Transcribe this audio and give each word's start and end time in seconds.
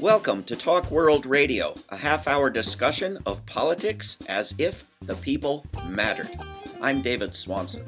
Welcome 0.00 0.44
to 0.44 0.54
Talk 0.54 0.92
World 0.92 1.26
Radio, 1.26 1.74
a 1.88 1.96
half 1.96 2.28
hour 2.28 2.50
discussion 2.50 3.18
of 3.26 3.44
politics 3.46 4.22
as 4.28 4.54
if 4.56 4.84
the 5.02 5.16
people 5.16 5.66
mattered. 5.86 6.30
I'm 6.80 7.02
David 7.02 7.34
Swanson. 7.34 7.84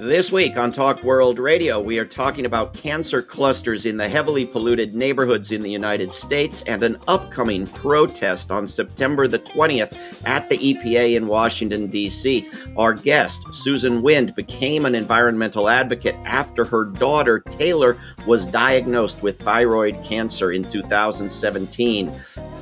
This 0.00 0.32
week 0.32 0.56
on 0.56 0.72
Talk 0.72 1.04
World 1.04 1.38
Radio, 1.38 1.78
we 1.78 1.98
are 1.98 2.06
talking 2.06 2.46
about 2.46 2.72
cancer 2.72 3.20
clusters 3.20 3.84
in 3.84 3.98
the 3.98 4.08
heavily 4.08 4.46
polluted 4.46 4.94
neighborhoods 4.94 5.52
in 5.52 5.60
the 5.60 5.70
United 5.70 6.14
States 6.14 6.62
and 6.62 6.82
an 6.82 6.96
upcoming 7.06 7.66
protest 7.66 8.50
on 8.50 8.66
September 8.66 9.28
the 9.28 9.40
20th 9.40 9.94
at 10.24 10.48
the 10.48 10.56
EPA 10.56 11.16
in 11.16 11.26
Washington, 11.26 11.88
D.C. 11.88 12.48
Our 12.78 12.94
guest, 12.94 13.52
Susan 13.52 14.00
Wind, 14.00 14.34
became 14.34 14.86
an 14.86 14.94
environmental 14.94 15.68
advocate 15.68 16.16
after 16.24 16.64
her 16.64 16.86
daughter, 16.86 17.40
Taylor, 17.40 17.98
was 18.26 18.46
diagnosed 18.46 19.22
with 19.22 19.38
thyroid 19.40 20.02
cancer 20.02 20.52
in 20.52 20.64
2017. 20.70 22.10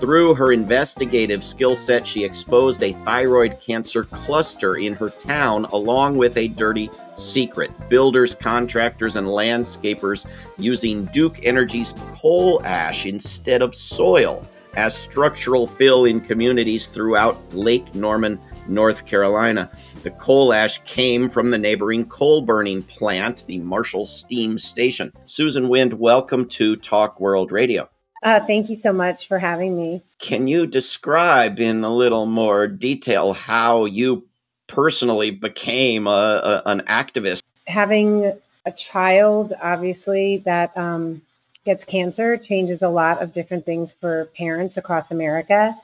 Through 0.00 0.34
her 0.34 0.52
investigative 0.52 1.44
skill 1.44 1.74
set, 1.74 2.06
she 2.06 2.22
exposed 2.22 2.84
a 2.84 2.92
thyroid 3.04 3.60
cancer 3.60 4.04
cluster 4.04 4.76
in 4.76 4.94
her 4.94 5.08
town 5.08 5.64
along 5.72 6.16
with 6.16 6.36
a 6.36 6.46
dirty 6.46 6.88
secret. 7.16 7.72
Builders, 7.88 8.32
contractors, 8.32 9.16
and 9.16 9.26
landscapers 9.26 10.28
using 10.56 11.06
Duke 11.06 11.44
Energy's 11.44 11.94
coal 12.14 12.62
ash 12.64 13.06
instead 13.06 13.60
of 13.60 13.74
soil 13.74 14.46
as 14.76 14.96
structural 14.96 15.66
fill 15.66 16.04
in 16.04 16.20
communities 16.20 16.86
throughout 16.86 17.52
Lake 17.52 17.92
Norman, 17.92 18.40
North 18.68 19.04
Carolina. 19.04 19.68
The 20.04 20.12
coal 20.12 20.52
ash 20.52 20.80
came 20.82 21.28
from 21.28 21.50
the 21.50 21.58
neighboring 21.58 22.06
coal 22.06 22.42
burning 22.42 22.84
plant, 22.84 23.44
the 23.48 23.58
Marshall 23.58 24.06
Steam 24.06 24.58
Station. 24.58 25.12
Susan 25.26 25.68
Wind, 25.68 25.92
welcome 25.92 26.46
to 26.50 26.76
Talk 26.76 27.18
World 27.18 27.50
Radio. 27.50 27.88
Uh, 28.22 28.40
thank 28.46 28.68
you 28.68 28.76
so 28.76 28.92
much 28.92 29.28
for 29.28 29.38
having 29.38 29.76
me. 29.76 30.02
Can 30.18 30.48
you 30.48 30.66
describe 30.66 31.60
in 31.60 31.84
a 31.84 31.94
little 31.94 32.26
more 32.26 32.66
detail 32.66 33.32
how 33.32 33.84
you 33.84 34.24
personally 34.66 35.30
became 35.30 36.06
a, 36.06 36.10
a, 36.10 36.62
an 36.66 36.80
activist? 36.88 37.42
Having 37.66 38.32
a 38.66 38.72
child, 38.72 39.54
obviously, 39.62 40.38
that 40.38 40.76
um, 40.76 41.22
gets 41.64 41.84
cancer 41.84 42.36
changes 42.36 42.82
a 42.82 42.88
lot 42.88 43.22
of 43.22 43.32
different 43.32 43.64
things 43.64 43.92
for 43.92 44.26
parents 44.36 44.76
across 44.76 45.10
America. 45.10 45.76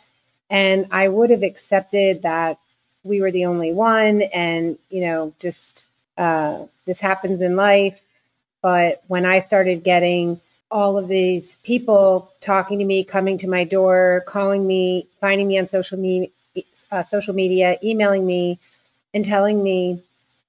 And 0.50 0.87
I 0.91 1.09
would 1.09 1.31
have 1.31 1.42
accepted 1.42 2.22
that 2.22 2.59
we 3.05 3.20
were 3.20 3.31
the 3.31 3.44
only 3.44 3.72
one, 3.72 4.22
and, 4.22 4.78
you 4.91 5.03
know, 5.03 5.33
just 5.39 5.87
uh, 6.16 6.64
this 6.87 7.00
happens 7.00 7.42
in 7.42 7.55
life. 7.55 8.03
But 8.62 9.03
when 9.09 9.25
I 9.25 9.41
started 9.41 9.84
getting 9.84 10.41
all 10.75 10.98
of 10.98 11.06
these 11.06 11.55
people 11.62 12.33
talking 12.41 12.80
to 12.80 12.84
me, 12.84 13.05
coming 13.05 13.39
to 13.39 13.48
my 13.48 13.62
door, 13.62 14.25
calling 14.27 14.67
me, 14.67 15.06
finding 15.20 15.47
me 15.47 15.56
on 15.56 15.69
social 15.69 15.97
media, 15.97 16.31
uh, 16.91 17.05
social 17.05 17.33
media, 17.33 17.78
emailing 17.81 18.27
me, 18.27 18.58
and 19.14 19.25
telling 19.25 19.62
me 19.62 20.03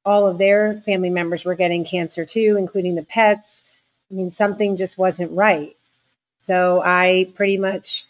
all 0.04 0.26
of 0.26 0.40
their 0.40 0.82
family 0.82 1.12
members 1.12 1.46
were 1.46 1.54
getting 1.54 1.86
cancer 1.86 2.26
too, 2.26 2.56
including 2.58 2.96
the 2.96 3.04
pets. 3.04 3.62
I 4.10 4.16
mean, 4.16 4.32
something 4.32 4.78
just 4.78 4.98
wasn't 4.98 5.32
right. 5.32 5.76
So 6.40 6.82
I 6.84 7.32
pretty 7.36 7.60
much 7.60 8.06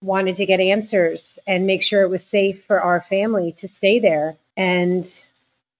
wanted 0.00 0.36
to 0.36 0.46
get 0.46 0.60
answers 0.60 1.38
and 1.46 1.66
make 1.66 1.82
sure 1.82 2.00
it 2.00 2.10
was 2.10 2.24
safe 2.24 2.64
for 2.64 2.80
our 2.80 3.02
family 3.02 3.52
to 3.58 3.68
stay 3.68 3.98
there. 3.98 4.38
And 4.56 5.04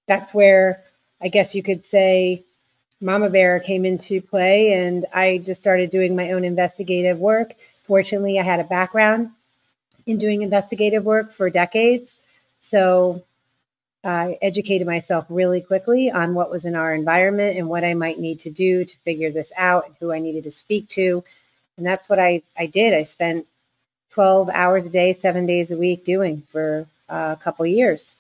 that's 0.07 0.35
where 0.35 0.85
I 1.23 1.29
guess 1.29 1.55
you 1.55 1.63
could 1.63 1.87
say 1.87 2.45
Mama 3.05 3.29
Bear 3.29 3.61
came 3.61 3.85
into 3.85 4.23
play, 4.23 4.73
and 4.73 5.05
I 5.13 5.37
just 5.37 5.61
started 5.61 5.91
doing 5.91 6.17
my 6.17 6.33
own 6.33 6.43
investigative 6.43 7.19
work. 7.19 7.53
Fortunately, 7.83 8.41
I 8.41 8.43
had 8.43 8.61
a 8.61 8.65
background 8.65 9.31
in 10.07 10.17
doing 10.17 10.41
investigative 10.41 11.05
work 11.05 11.31
for 11.31 11.51
decades. 11.51 12.19
So 12.59 13.23
I 14.03 14.39
educated 14.41 14.87
myself 14.87 15.27
really 15.29 15.61
quickly 15.61 16.11
on 16.11 16.33
what 16.33 16.51
was 16.51 16.65
in 16.65 16.75
our 16.75 16.95
environment 16.95 17.59
and 17.59 17.69
what 17.69 17.85
I 17.85 17.93
might 17.93 18.19
need 18.19 18.41
to 18.41 18.51
do 18.51 18.87
to 18.87 18.97
figure 18.99 19.31
this 19.31 19.53
out 19.55 19.87
and 19.87 19.95
who 20.01 20.11
I 20.11 20.19
needed 20.19 20.45
to 20.45 20.51
speak 20.51 20.89
to. 20.91 21.23
And 21.77 21.85
that's 21.85 22.09
what 22.09 22.19
I, 22.19 22.41
I 22.57 22.65
did. 22.65 22.95
I 22.95 23.03
spent 23.03 23.47
12 24.13 24.49
hours 24.49 24.87
a 24.87 24.91
day, 24.91 25.13
seven 25.13 25.45
days 25.45 25.71
a 25.71 25.77
week 25.77 26.07
doing 26.07 26.43
for 26.49 26.87
uh, 27.11 27.37
a 27.39 27.43
couple 27.43 27.67
years 27.67 28.17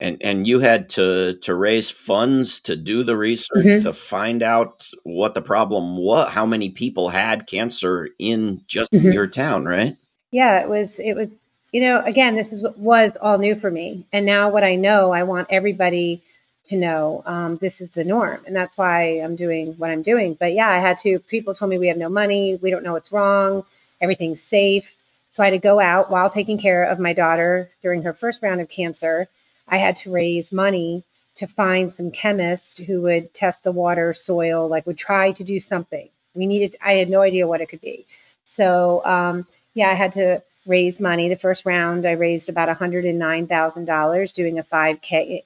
and 0.00 0.18
and 0.20 0.46
you 0.46 0.60
had 0.60 0.88
to 0.90 1.34
to 1.42 1.54
raise 1.54 1.90
funds 1.90 2.60
to 2.60 2.76
do 2.76 3.02
the 3.02 3.16
research 3.16 3.64
mm-hmm. 3.64 3.82
to 3.82 3.92
find 3.92 4.42
out 4.42 4.88
what 5.04 5.34
the 5.34 5.42
problem 5.42 5.96
was 5.96 6.30
how 6.30 6.44
many 6.44 6.70
people 6.70 7.08
had 7.08 7.46
cancer 7.46 8.08
in 8.18 8.62
just 8.66 8.92
mm-hmm. 8.92 9.12
your 9.12 9.26
town 9.26 9.64
right? 9.64 9.96
Yeah 10.30 10.60
it 10.60 10.68
was 10.68 10.98
it 10.98 11.14
was 11.14 11.48
you 11.72 11.80
know 11.80 12.02
again 12.02 12.36
this 12.36 12.52
is, 12.52 12.66
was 12.76 13.16
all 13.16 13.38
new 13.38 13.54
for 13.54 13.70
me. 13.70 14.06
And 14.12 14.26
now 14.26 14.50
what 14.50 14.64
i 14.64 14.74
know 14.74 15.12
i 15.12 15.22
want 15.22 15.48
everybody 15.50 16.22
to 16.64 16.76
know 16.76 17.22
um, 17.26 17.58
this 17.58 17.80
is 17.80 17.90
the 17.90 18.04
norm. 18.04 18.40
And 18.46 18.54
that's 18.54 18.76
why 18.76 19.20
i'm 19.20 19.36
doing 19.36 19.74
what 19.78 19.90
i'm 19.90 20.02
doing. 20.02 20.34
But 20.34 20.52
yeah 20.52 20.68
i 20.68 20.78
had 20.78 20.98
to 20.98 21.18
people 21.20 21.54
told 21.54 21.70
me 21.70 21.78
we 21.78 21.88
have 21.88 21.96
no 21.96 22.10
money 22.10 22.58
we 22.60 22.70
don't 22.70 22.82
know 22.82 22.92
what's 22.92 23.12
wrong 23.12 23.64
everything's 24.00 24.42
safe. 24.42 24.96
So 25.30 25.42
i 25.42 25.46
had 25.46 25.52
to 25.52 25.58
go 25.58 25.80
out 25.80 26.10
while 26.10 26.28
taking 26.28 26.58
care 26.58 26.82
of 26.82 26.98
my 26.98 27.14
daughter 27.14 27.70
during 27.82 28.02
her 28.02 28.12
first 28.12 28.42
round 28.42 28.60
of 28.60 28.68
cancer 28.68 29.28
I 29.68 29.78
had 29.78 29.96
to 29.96 30.10
raise 30.10 30.52
money 30.52 31.04
to 31.36 31.46
find 31.46 31.92
some 31.92 32.10
chemist 32.10 32.80
who 32.80 33.02
would 33.02 33.32
test 33.34 33.62
the 33.62 33.72
water, 33.72 34.12
soil, 34.12 34.68
like 34.68 34.86
would 34.86 34.98
try 34.98 35.32
to 35.32 35.44
do 35.44 35.60
something. 35.60 36.08
We 36.34 36.46
needed, 36.46 36.76
I 36.82 36.92
had 36.92 37.10
no 37.10 37.20
idea 37.20 37.46
what 37.46 37.60
it 37.60 37.68
could 37.68 37.80
be. 37.80 38.06
So, 38.44 39.02
um, 39.04 39.46
yeah, 39.74 39.90
I 39.90 39.94
had 39.94 40.12
to 40.12 40.42
raise 40.66 41.00
money. 41.00 41.28
The 41.28 41.36
first 41.36 41.66
round, 41.66 42.06
I 42.06 42.12
raised 42.12 42.48
about 42.48 42.74
$109,000 42.74 44.32
doing 44.32 44.58
a 44.58 44.62
5K. 44.62 45.44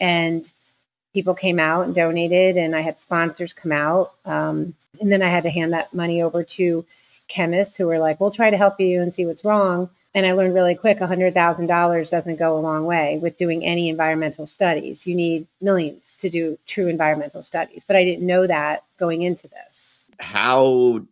And 0.00 0.50
people 1.12 1.34
came 1.34 1.58
out 1.58 1.84
and 1.84 1.94
donated, 1.94 2.56
and 2.56 2.74
I 2.74 2.80
had 2.80 2.98
sponsors 2.98 3.52
come 3.52 3.72
out. 3.72 4.12
Um, 4.24 4.74
and 5.00 5.12
then 5.12 5.22
I 5.22 5.28
had 5.28 5.44
to 5.44 5.50
hand 5.50 5.72
that 5.72 5.94
money 5.94 6.22
over 6.22 6.42
to 6.42 6.84
chemists 7.28 7.76
who 7.76 7.86
were 7.86 7.98
like, 7.98 8.20
we'll 8.20 8.30
try 8.30 8.50
to 8.50 8.56
help 8.56 8.80
you 8.80 9.00
and 9.00 9.14
see 9.14 9.26
what's 9.26 9.44
wrong. 9.44 9.90
And 10.14 10.26
I 10.26 10.32
learned 10.32 10.54
really 10.54 10.76
quick 10.76 10.98
$100,000 10.98 12.10
doesn't 12.10 12.36
go 12.36 12.56
a 12.56 12.60
long 12.60 12.86
way 12.86 13.18
with 13.20 13.36
doing 13.36 13.64
any 13.64 13.88
environmental 13.88 14.46
studies. 14.46 15.06
You 15.06 15.14
need 15.16 15.48
millions 15.60 16.16
to 16.18 16.30
do 16.30 16.56
true 16.66 16.86
environmental 16.86 17.42
studies. 17.42 17.84
But 17.84 17.96
I 17.96 18.04
didn't 18.04 18.26
know 18.26 18.46
that 18.46 18.84
going 18.96 19.22
into 19.22 19.48
this. 19.48 20.00
How 20.20 21.02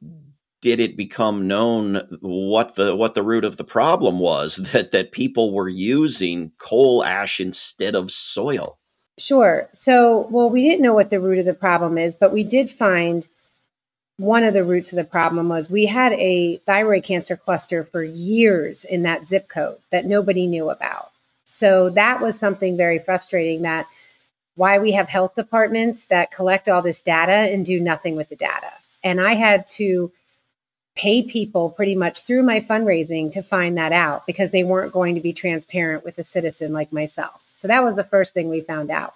did 0.60 0.78
it 0.78 0.96
become 0.96 1.48
known 1.48 2.18
what 2.20 2.76
the 2.76 2.94
what 2.94 3.14
the 3.14 3.22
root 3.22 3.44
of 3.44 3.56
the 3.56 3.64
problem 3.64 4.20
was 4.20 4.56
that 4.72 4.92
that 4.92 5.12
people 5.12 5.52
were 5.52 5.68
using 5.68 6.52
coal 6.58 7.04
ash 7.04 7.40
instead 7.40 7.94
of 7.94 8.12
soil? 8.12 8.78
Sure. 9.18 9.68
So, 9.72 10.26
well, 10.30 10.48
we 10.48 10.66
didn't 10.66 10.82
know 10.82 10.94
what 10.94 11.10
the 11.10 11.20
root 11.20 11.38
of 11.38 11.44
the 11.44 11.54
problem 11.54 11.98
is, 11.98 12.14
but 12.14 12.32
we 12.32 12.44
did 12.44 12.70
find 12.70 13.28
one 14.18 14.44
of 14.44 14.54
the 14.54 14.64
roots 14.64 14.92
of 14.92 14.96
the 14.96 15.04
problem 15.04 15.48
was 15.48 15.70
we 15.70 15.86
had 15.86 16.12
a 16.12 16.58
thyroid 16.58 17.04
cancer 17.04 17.36
cluster 17.36 17.82
for 17.82 18.02
years 18.02 18.84
in 18.84 19.02
that 19.02 19.26
zip 19.26 19.48
code 19.48 19.78
that 19.90 20.06
nobody 20.06 20.46
knew 20.46 20.70
about. 20.70 21.10
So 21.44 21.90
that 21.90 22.20
was 22.20 22.38
something 22.38 22.76
very 22.76 22.98
frustrating 22.98 23.62
that 23.62 23.86
why 24.54 24.78
we 24.78 24.92
have 24.92 25.08
health 25.08 25.34
departments 25.34 26.04
that 26.06 26.30
collect 26.30 26.68
all 26.68 26.82
this 26.82 27.02
data 27.02 27.32
and 27.32 27.64
do 27.64 27.80
nothing 27.80 28.16
with 28.16 28.28
the 28.28 28.36
data. 28.36 28.72
And 29.02 29.20
I 29.20 29.34
had 29.34 29.66
to 29.68 30.12
pay 30.94 31.22
people 31.22 31.70
pretty 31.70 31.94
much 31.94 32.22
through 32.22 32.42
my 32.42 32.60
fundraising 32.60 33.32
to 33.32 33.42
find 33.42 33.78
that 33.78 33.92
out 33.92 34.26
because 34.26 34.50
they 34.50 34.62
weren't 34.62 34.92
going 34.92 35.14
to 35.14 35.20
be 35.22 35.32
transparent 35.32 36.04
with 36.04 36.18
a 36.18 36.24
citizen 36.24 36.72
like 36.72 36.92
myself. 36.92 37.42
So 37.54 37.66
that 37.68 37.82
was 37.82 37.96
the 37.96 38.04
first 38.04 38.34
thing 38.34 38.50
we 38.50 38.60
found 38.60 38.90
out. 38.90 39.14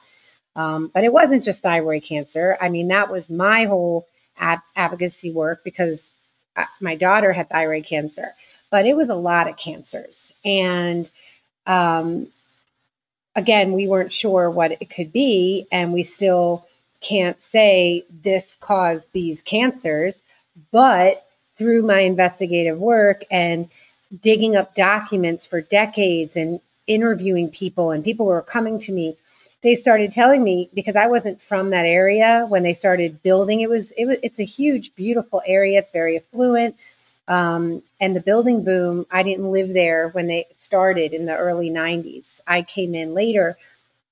Um, 0.57 0.91
but 0.93 1.05
it 1.05 1.13
wasn't 1.13 1.45
just 1.45 1.63
thyroid 1.63 2.03
cancer. 2.03 2.57
I 2.61 2.71
mean, 2.71 2.89
that 2.89 3.11
was 3.11 3.28
my 3.28 3.67
whole 3.67 4.07
ad- 4.38 4.62
advocacy 4.74 5.30
work 5.30 5.62
because 5.64 6.12
uh, 6.56 6.64
my 6.80 6.97
daughter 6.97 7.32
had 7.32 7.48
thyroid 7.48 7.84
cancer, 7.84 8.34
but 8.71 8.86
it 8.86 8.97
was 8.97 9.09
a 9.09 9.15
lot 9.15 9.48
of 9.48 9.56
cancers. 9.56 10.33
And 10.44 11.10
um, 11.66 12.28
again, 13.34 13.72
we 13.72 13.86
weren't 13.86 14.12
sure 14.12 14.50
what 14.50 14.72
it 14.72 14.91
could 14.91 15.12
be, 15.12 15.66
and 15.71 15.92
we 15.92 16.03
still 16.03 16.66
can't 17.00 17.41
say 17.41 18.04
this 18.22 18.56
caused 18.56 19.12
these 19.12 19.42
cancers. 19.42 20.22
But 20.72 21.27
through 21.56 21.82
my 21.82 22.00
investigative 22.00 22.78
work 22.78 23.24
and 23.30 23.68
digging 24.22 24.56
up 24.56 24.74
documents 24.74 25.47
for 25.47 25.60
decades 25.60 26.36
and 26.36 26.60
interviewing 26.86 27.50
people, 27.50 27.91
and 27.91 28.04
people 28.04 28.27
were 28.27 28.42
coming 28.42 28.78
to 28.78 28.92
me 28.92 29.16
they 29.62 29.74
started 29.74 30.12
telling 30.12 30.44
me 30.44 30.70
because 30.74 30.97
I 30.97 31.06
wasn't 31.06 31.41
from 31.41 31.70
that 31.70 31.86
area 31.86 32.47
when 32.48 32.62
they 32.62 32.74
started 32.74 33.22
building. 33.22 33.60
It 33.60 33.70
was, 33.70 33.92
it 33.92 34.06
was 34.06 34.18
it's 34.22 34.38
a 34.38 34.44
huge, 34.44 34.94
beautiful 34.94 35.42
area. 35.47 35.78
It's 35.78 35.91
very 35.91 36.16
affluent. 36.16 36.76
Um, 37.28 37.82
and 38.00 38.14
the 38.14 38.20
building 38.20 38.62
boom, 38.62 39.06
I 39.10 39.22
didn't 39.22 39.50
live 39.50 39.72
there 39.72 40.10
when 40.10 40.28
they 40.28 40.44
started 40.56 41.12
in 41.12 41.26
the 41.26 41.36
early 41.36 41.70
90s. 41.70 42.41
I 42.47 42.62
came 42.62 42.94
in 42.94 43.14
later, 43.14 43.56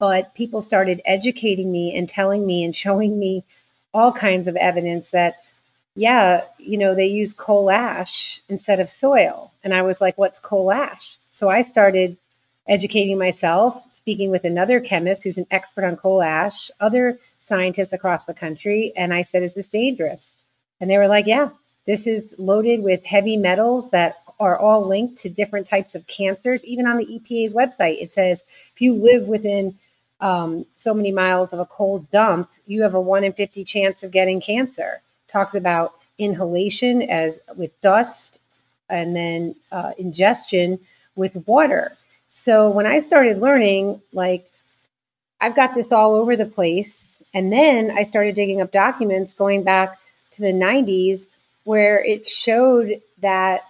but 0.00 0.34
people 0.34 0.62
started 0.62 1.00
educating 1.04 1.70
me 1.70 1.96
and 1.96 2.08
telling 2.08 2.44
me 2.44 2.64
and 2.64 2.74
showing 2.74 3.18
me 3.18 3.44
all 3.92 4.12
kinds 4.12 4.48
of 4.48 4.56
evidence 4.56 5.12
that 5.12 5.36
yeah, 5.96 6.42
you 6.58 6.76
know, 6.76 6.94
they 6.94 7.06
use 7.06 7.32
coal 7.32 7.70
ash 7.70 8.42
instead 8.48 8.80
of 8.80 8.90
soil. 8.90 9.52
And 9.62 9.72
I 9.72 9.82
was 9.82 10.00
like, 10.00 10.18
what's 10.18 10.40
coal 10.40 10.72
ash? 10.72 11.18
So 11.30 11.48
I 11.48 11.62
started 11.62 12.16
educating 12.66 13.18
myself, 13.18 13.82
speaking 13.84 14.30
with 14.30 14.44
another 14.44 14.80
chemist 14.80 15.24
who's 15.24 15.38
an 15.38 15.46
expert 15.50 15.84
on 15.84 15.96
coal 15.96 16.22
ash, 16.22 16.70
other 16.80 17.18
scientists 17.38 17.92
across 17.92 18.24
the 18.24 18.34
country. 18.34 18.92
And 18.96 19.12
I 19.12 19.22
said, 19.22 19.42
is 19.42 19.54
this 19.54 19.68
dangerous? 19.68 20.34
And 20.80 20.90
they 20.90 20.98
were 20.98 21.08
like, 21.08 21.26
yeah, 21.26 21.50
this 21.86 22.06
is 22.06 22.34
loaded 22.38 22.82
with 22.82 23.04
heavy 23.04 23.36
metals 23.36 23.90
that 23.90 24.16
are 24.40 24.58
all 24.58 24.86
linked 24.86 25.18
to 25.18 25.28
different 25.28 25.66
types 25.66 25.94
of 25.94 26.06
cancers. 26.06 26.64
Even 26.64 26.86
on 26.86 26.96
the 26.96 27.06
EPA's 27.06 27.52
website, 27.52 28.02
it 28.02 28.14
says 28.14 28.44
if 28.72 28.80
you 28.80 28.94
live 28.94 29.28
within 29.28 29.76
um, 30.20 30.64
so 30.74 30.94
many 30.94 31.12
miles 31.12 31.52
of 31.52 31.60
a 31.60 31.66
coal 31.66 31.98
dump, 32.10 32.50
you 32.66 32.82
have 32.82 32.94
a 32.94 33.00
one 33.00 33.24
in 33.24 33.32
50 33.32 33.62
chance 33.64 34.02
of 34.02 34.10
getting 34.10 34.40
cancer. 34.40 35.02
Talks 35.28 35.54
about 35.54 35.94
inhalation 36.18 37.02
as 37.02 37.40
with 37.56 37.78
dust 37.80 38.38
and 38.88 39.14
then 39.14 39.54
uh, 39.70 39.92
ingestion 39.98 40.80
with 41.16 41.46
water. 41.46 41.96
So 42.36 42.68
when 42.68 42.84
I 42.84 42.98
started 42.98 43.38
learning, 43.38 44.02
like, 44.12 44.50
I've 45.40 45.54
got 45.54 45.72
this 45.72 45.92
all 45.92 46.16
over 46.16 46.34
the 46.34 46.44
place. 46.44 47.22
And 47.32 47.52
then 47.52 47.92
I 47.92 48.02
started 48.02 48.34
digging 48.34 48.60
up 48.60 48.72
documents 48.72 49.34
going 49.34 49.62
back 49.62 50.00
to 50.32 50.42
the 50.42 50.52
90s 50.52 51.28
where 51.62 52.04
it 52.04 52.26
showed 52.26 53.00
that 53.20 53.62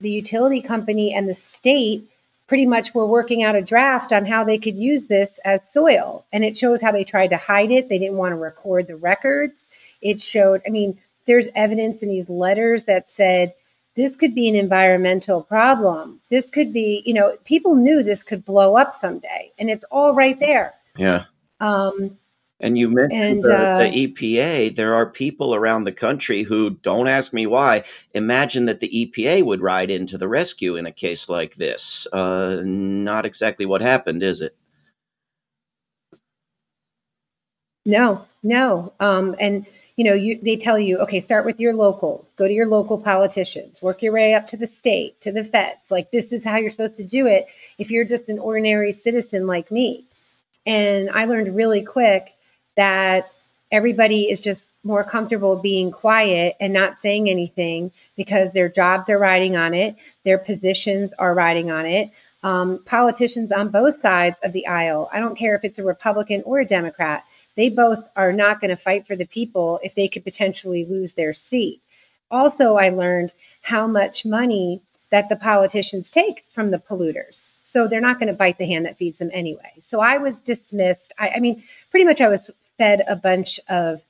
the 0.00 0.10
utility 0.10 0.62
company 0.62 1.12
and 1.12 1.28
the 1.28 1.34
state 1.34 2.08
pretty 2.46 2.64
much 2.64 2.94
were 2.94 3.04
working 3.04 3.42
out 3.42 3.54
a 3.54 3.60
draft 3.60 4.14
on 4.14 4.24
how 4.24 4.44
they 4.44 4.56
could 4.56 4.76
use 4.76 5.08
this 5.08 5.38
as 5.44 5.70
soil. 5.70 6.24
And 6.32 6.42
it 6.42 6.56
shows 6.56 6.80
how 6.80 6.92
they 6.92 7.04
tried 7.04 7.28
to 7.28 7.36
hide 7.36 7.70
it. 7.70 7.90
They 7.90 7.98
didn't 7.98 8.16
want 8.16 8.32
to 8.32 8.36
record 8.36 8.86
the 8.86 8.96
records. 8.96 9.68
It 10.00 10.22
showed, 10.22 10.62
I 10.66 10.70
mean, 10.70 10.96
there's 11.26 11.48
evidence 11.54 12.02
in 12.02 12.08
these 12.08 12.30
letters 12.30 12.86
that 12.86 13.10
said 13.10 13.52
this 13.96 14.16
could 14.16 14.34
be 14.34 14.48
an 14.48 14.54
environmental 14.54 15.42
problem. 15.42 16.20
This 16.28 16.50
could 16.50 16.72
be, 16.72 17.02
you 17.06 17.14
know, 17.14 17.36
people 17.44 17.74
knew 17.74 18.02
this 18.02 18.22
could 18.22 18.44
blow 18.44 18.76
up 18.76 18.92
someday, 18.92 19.52
and 19.58 19.70
it's 19.70 19.84
all 19.90 20.14
right 20.14 20.38
there. 20.38 20.74
Yeah. 20.96 21.24
Um, 21.60 22.18
and 22.58 22.78
you 22.78 22.88
mentioned 22.88 23.22
and, 23.22 23.44
the, 23.44 23.58
uh, 23.58 23.78
the, 23.78 24.06
EPA. 24.06 24.74
There 24.74 24.94
are 24.94 25.06
people 25.06 25.54
around 25.54 25.84
the 25.84 25.92
country 25.92 26.42
who 26.42 26.70
don't 26.70 27.08
ask 27.08 27.32
me 27.32 27.46
why. 27.46 27.84
Imagine 28.14 28.64
that 28.66 28.80
the 28.80 28.88
EPA 28.88 29.44
would 29.44 29.60
ride 29.60 29.90
into 29.90 30.16
the 30.16 30.28
rescue 30.28 30.76
in 30.76 30.86
a 30.86 30.92
case 30.92 31.28
like 31.28 31.56
this. 31.56 32.06
Uh, 32.12 32.62
not 32.64 33.26
exactly 33.26 33.66
what 33.66 33.82
happened, 33.82 34.22
is 34.22 34.40
it? 34.40 34.56
No, 37.86 38.26
no. 38.42 38.92
Um, 39.00 39.34
and 39.40 39.64
you 39.96 40.04
know, 40.04 40.12
you, 40.12 40.38
they 40.42 40.56
tell 40.56 40.78
you, 40.78 40.98
okay, 40.98 41.20
start 41.20 41.46
with 41.46 41.58
your 41.58 41.72
locals, 41.72 42.34
go 42.34 42.46
to 42.46 42.52
your 42.52 42.66
local 42.66 42.98
politicians, 42.98 43.80
work 43.80 44.02
your 44.02 44.12
way 44.12 44.34
up 44.34 44.46
to 44.48 44.56
the 44.58 44.66
state, 44.66 45.18
to 45.22 45.32
the 45.32 45.44
feds. 45.44 45.90
Like 45.90 46.10
this 46.10 46.32
is 46.32 46.44
how 46.44 46.56
you're 46.56 46.68
supposed 46.68 46.98
to 46.98 47.04
do 47.04 47.26
it 47.26 47.46
if 47.78 47.90
you're 47.90 48.04
just 48.04 48.28
an 48.28 48.38
ordinary 48.38 48.92
citizen 48.92 49.46
like 49.46 49.70
me. 49.70 50.04
And 50.66 51.08
I 51.10 51.24
learned 51.24 51.56
really 51.56 51.82
quick 51.82 52.34
that 52.76 53.30
everybody 53.72 54.30
is 54.30 54.38
just 54.38 54.76
more 54.84 55.02
comfortable 55.02 55.56
being 55.56 55.90
quiet 55.90 56.56
and 56.60 56.72
not 56.72 56.98
saying 56.98 57.30
anything 57.30 57.90
because 58.16 58.52
their 58.52 58.68
jobs 58.68 59.08
are 59.08 59.18
riding 59.18 59.56
on 59.56 59.74
it, 59.74 59.96
their 60.24 60.38
positions 60.38 61.12
are 61.14 61.34
riding 61.34 61.70
on 61.70 61.86
it. 61.86 62.10
Um, 62.42 62.80
politicians 62.84 63.50
on 63.50 63.70
both 63.70 63.96
sides 63.96 64.38
of 64.44 64.52
the 64.52 64.66
aisle, 64.66 65.08
I 65.12 65.18
don't 65.18 65.36
care 65.36 65.56
if 65.56 65.64
it's 65.64 65.80
a 65.80 65.84
Republican 65.84 66.42
or 66.44 66.60
a 66.60 66.66
Democrat, 66.66 67.24
they 67.56 67.70
both 67.70 68.08
are 68.16 68.32
not 68.32 68.60
going 68.60 68.70
to 68.70 68.76
fight 68.76 69.06
for 69.06 69.16
the 69.16 69.26
people 69.26 69.80
if 69.82 69.94
they 69.94 70.08
could 70.08 70.24
potentially 70.24 70.84
lose 70.84 71.14
their 71.14 71.32
seat. 71.32 71.80
Also, 72.30 72.76
I 72.76 72.88
learned 72.88 73.32
how 73.62 73.86
much 73.86 74.24
money 74.24 74.82
that 75.10 75.28
the 75.28 75.36
politicians 75.36 76.10
take 76.10 76.44
from 76.48 76.70
the 76.70 76.78
polluters. 76.78 77.54
So 77.62 77.86
they're 77.86 78.00
not 78.00 78.18
going 78.18 78.26
to 78.28 78.34
bite 78.34 78.58
the 78.58 78.66
hand 78.66 78.86
that 78.86 78.98
feeds 78.98 79.20
them 79.20 79.30
anyway. 79.32 79.72
So 79.78 80.00
I 80.00 80.18
was 80.18 80.40
dismissed. 80.40 81.12
I, 81.18 81.30
I 81.36 81.40
mean, 81.40 81.62
pretty 81.90 82.04
much 82.04 82.20
I 82.20 82.28
was 82.28 82.50
fed 82.76 83.04
a 83.06 83.16
bunch 83.16 83.60
of 83.68 84.04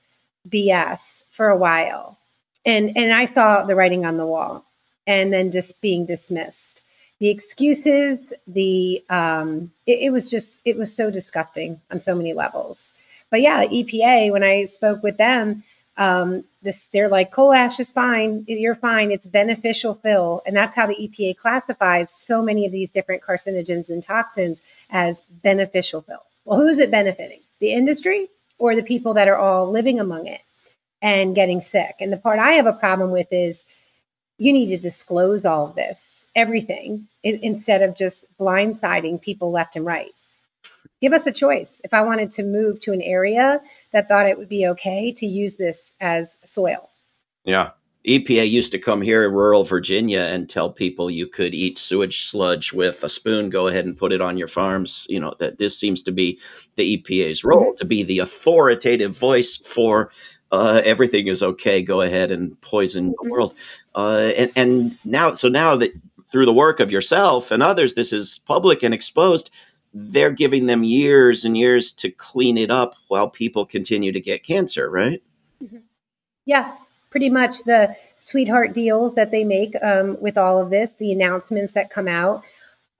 BS 0.49 1.25
for 1.31 1.49
a 1.49 1.57
while. 1.57 2.19
And 2.65 2.97
and 2.97 3.13
I 3.13 3.27
saw 3.27 3.65
the 3.65 3.77
writing 3.77 4.05
on 4.05 4.17
the 4.17 4.27
wall 4.27 4.65
and 5.07 5.33
then 5.33 5.53
just 5.53 5.81
being 5.81 6.07
dismissed. 6.07 6.83
The 7.21 7.31
excuses, 7.31 8.33
the 8.47 9.05
um 9.09 9.71
it, 9.87 10.07
it 10.07 10.11
was 10.11 10.31
just 10.31 10.61
it 10.65 10.77
was 10.77 10.95
so 10.95 11.11
disgusting 11.11 11.81
on 11.91 12.01
so 12.01 12.15
many 12.15 12.33
levels. 12.33 12.93
But 13.37 13.43
yeah, 13.43 13.67
EPA, 13.67 14.33
when 14.33 14.43
I 14.43 14.65
spoke 14.65 15.03
with 15.03 15.19
them, 15.19 15.63
um, 15.99 16.45
this 16.63 16.87
they're 16.87 17.11
like 17.11 17.33
coal 17.33 17.53
ash 17.53 17.79
is 17.79 17.93
fine. 17.93 18.47
You're 18.49 18.75
fine. 18.75 19.11
It's 19.11 19.27
beneficial 19.27 19.95
fill. 19.95 20.41
And 20.47 20.57
that's 20.57 20.75
how 20.75 20.87
the 20.87 20.95
epa 20.95 21.37
classifies 21.37 22.11
so 22.11 22.41
many 22.41 22.65
of 22.65 22.73
these 22.73 22.91
different 22.91 23.23
carcinogens 23.23 23.91
and 23.91 24.03
toxins 24.03 24.63
as 24.89 25.23
beneficial 25.43 26.01
fill. 26.01 26.23
Well 26.47 26.59
who's 26.59 26.79
it 26.79 26.91
benefiting? 26.91 27.41
The 27.61 27.75
industry 27.75 28.31
or 28.57 28.75
the 28.75 28.83
people 28.83 29.13
that 29.13 29.29
are 29.29 29.37
all 29.37 29.71
living 29.71 30.01
among 30.01 30.29
it 30.29 30.41
and 31.03 31.35
getting 31.35 31.61
sick. 31.61 31.97
And 32.01 32.11
the 32.11 32.17
part 32.17 32.39
I 32.39 32.53
have 32.53 32.65
a 32.65 32.73
problem 32.73 33.11
with 33.11 33.29
is 33.33 33.67
you 34.39 34.51
need 34.51 34.69
to 34.69 34.79
disclose 34.79 35.45
all 35.45 35.67
of 35.67 35.75
this, 35.75 36.27
everything, 36.35 37.09
instead 37.23 37.83
of 37.83 37.95
just 37.95 38.25
blindsiding 38.41 39.21
people 39.21 39.51
left 39.51 39.77
and 39.77 39.85
right. 39.85 40.15
Give 41.01 41.13
us 41.13 41.27
a 41.27 41.33
choice. 41.33 41.81
If 41.85 41.93
I 41.93 42.03
wanted 42.03 42.31
to 42.33 42.43
move 42.43 42.81
to 42.81 42.93
an 42.93 43.03
area 43.03 43.61
that 43.93 44.09
thought 44.09 44.29
it 44.29 44.39
would 44.39 44.49
be 44.49 44.67
okay 44.69 45.13
to 45.13 45.27
use 45.27 45.57
this 45.57 45.93
as 46.01 46.39
soil. 46.45 46.91
Yeah. 47.45 47.71
EPA 48.07 48.49
used 48.49 48.71
to 48.71 48.79
come 48.79 49.03
here 49.03 49.25
in 49.25 49.33
rural 49.33 49.65
Virginia 49.65 50.21
and 50.21 50.49
tell 50.49 50.71
people 50.71 51.11
you 51.11 51.27
could 51.27 51.55
eat 51.55 51.77
sewage 51.77 52.25
sludge 52.25 52.73
with 52.73 53.03
a 53.03 53.09
spoon. 53.09 53.51
Go 53.51 53.67
ahead 53.67 53.85
and 53.85 53.99
put 53.99 54.13
it 54.13 54.21
on 54.21 54.39
your 54.39 54.47
farms. 54.47 55.07
You 55.11 55.19
know 55.19 55.35
that 55.41 55.59
this 55.59 55.77
seems 55.77 56.05
to 56.05 56.13
be 56.13 56.39
the 56.77 56.97
EPA's 56.97 57.43
role 57.43 57.73
mm-hmm. 57.73 57.77
to 57.79 57.85
be 57.85 58.05
the 58.05 58.21
authoritative 58.21 59.17
voice 59.17 59.57
for 59.57 60.13
uh, 60.53 60.83
everything 60.85 61.27
is 61.27 61.43
okay. 61.43 61.83
Go 61.83 62.01
ahead 62.01 62.31
and 62.31 62.61
poison 62.61 63.09
the 63.09 63.17
mm-hmm. 63.17 63.31
world. 63.31 63.55
Uh, 63.95 64.31
and, 64.37 64.53
and 64.55 64.99
now, 65.05 65.35
so 65.35 65.49
now 65.49 65.75
that 65.75 65.93
through 66.29 66.47
the 66.47 66.53
work 66.53 66.79
of 66.79 66.93
yourself 66.93 67.51
and 67.51 67.63
others, 67.63 67.95
this 67.95 68.13
is 68.13 68.39
public 68.47 68.83
and 68.83 68.95
exposed. 68.95 69.51
They're 69.99 70.31
giving 70.31 70.67
them 70.67 70.85
years 70.85 71.45
and 71.45 71.57
years 71.57 71.93
to 71.95 72.11
clean 72.11 72.59
it 72.59 72.71
up 72.71 72.97
while 73.09 73.31
people 73.31 73.65
continue 73.65 74.13
to 74.13 74.21
get 74.21 74.45
cancer, 74.45 74.91
right? 74.91 75.23
Mm-hmm. 75.63 75.79
Yeah, 76.45 76.75
pretty 77.09 77.31
much 77.31 77.65
the 77.65 77.97
sweetheart 78.15 78.75
deals 78.75 79.15
that 79.15 79.31
they 79.31 79.43
make 79.43 79.75
um, 79.83 80.21
with 80.21 80.37
all 80.37 80.61
of 80.61 80.69
this, 80.69 80.93
the 80.93 81.13
announcements 81.13 81.73
that 81.73 81.89
come 81.89 82.09
out. 82.09 82.45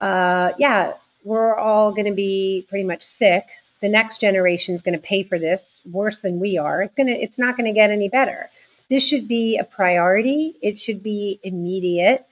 Uh, 0.01 0.53
yeah, 0.57 0.93
we're 1.23 1.55
all 1.55 1.91
going 1.91 2.07
to 2.07 2.15
be 2.15 2.65
pretty 2.67 2.83
much 2.83 3.03
sick. 3.03 3.45
The 3.81 3.89
next 3.89 4.19
generation 4.19 4.73
is 4.73 4.81
going 4.81 4.95
to 4.97 5.01
pay 5.01 5.21
for 5.21 5.37
this 5.37 5.83
worse 5.91 6.21
than 6.21 6.39
we 6.39 6.57
are. 6.57 6.81
It's 6.81 6.95
to. 6.95 7.03
It's 7.07 7.37
not 7.37 7.57
going 7.57 7.67
to 7.67 7.73
get 7.73 7.91
any 7.91 8.09
better. 8.09 8.49
This 8.89 9.07
should 9.07 9.27
be 9.27 9.57
a 9.57 9.63
priority. 9.63 10.55
It 10.61 10.79
should 10.79 11.03
be 11.03 11.39
immediate, 11.43 12.25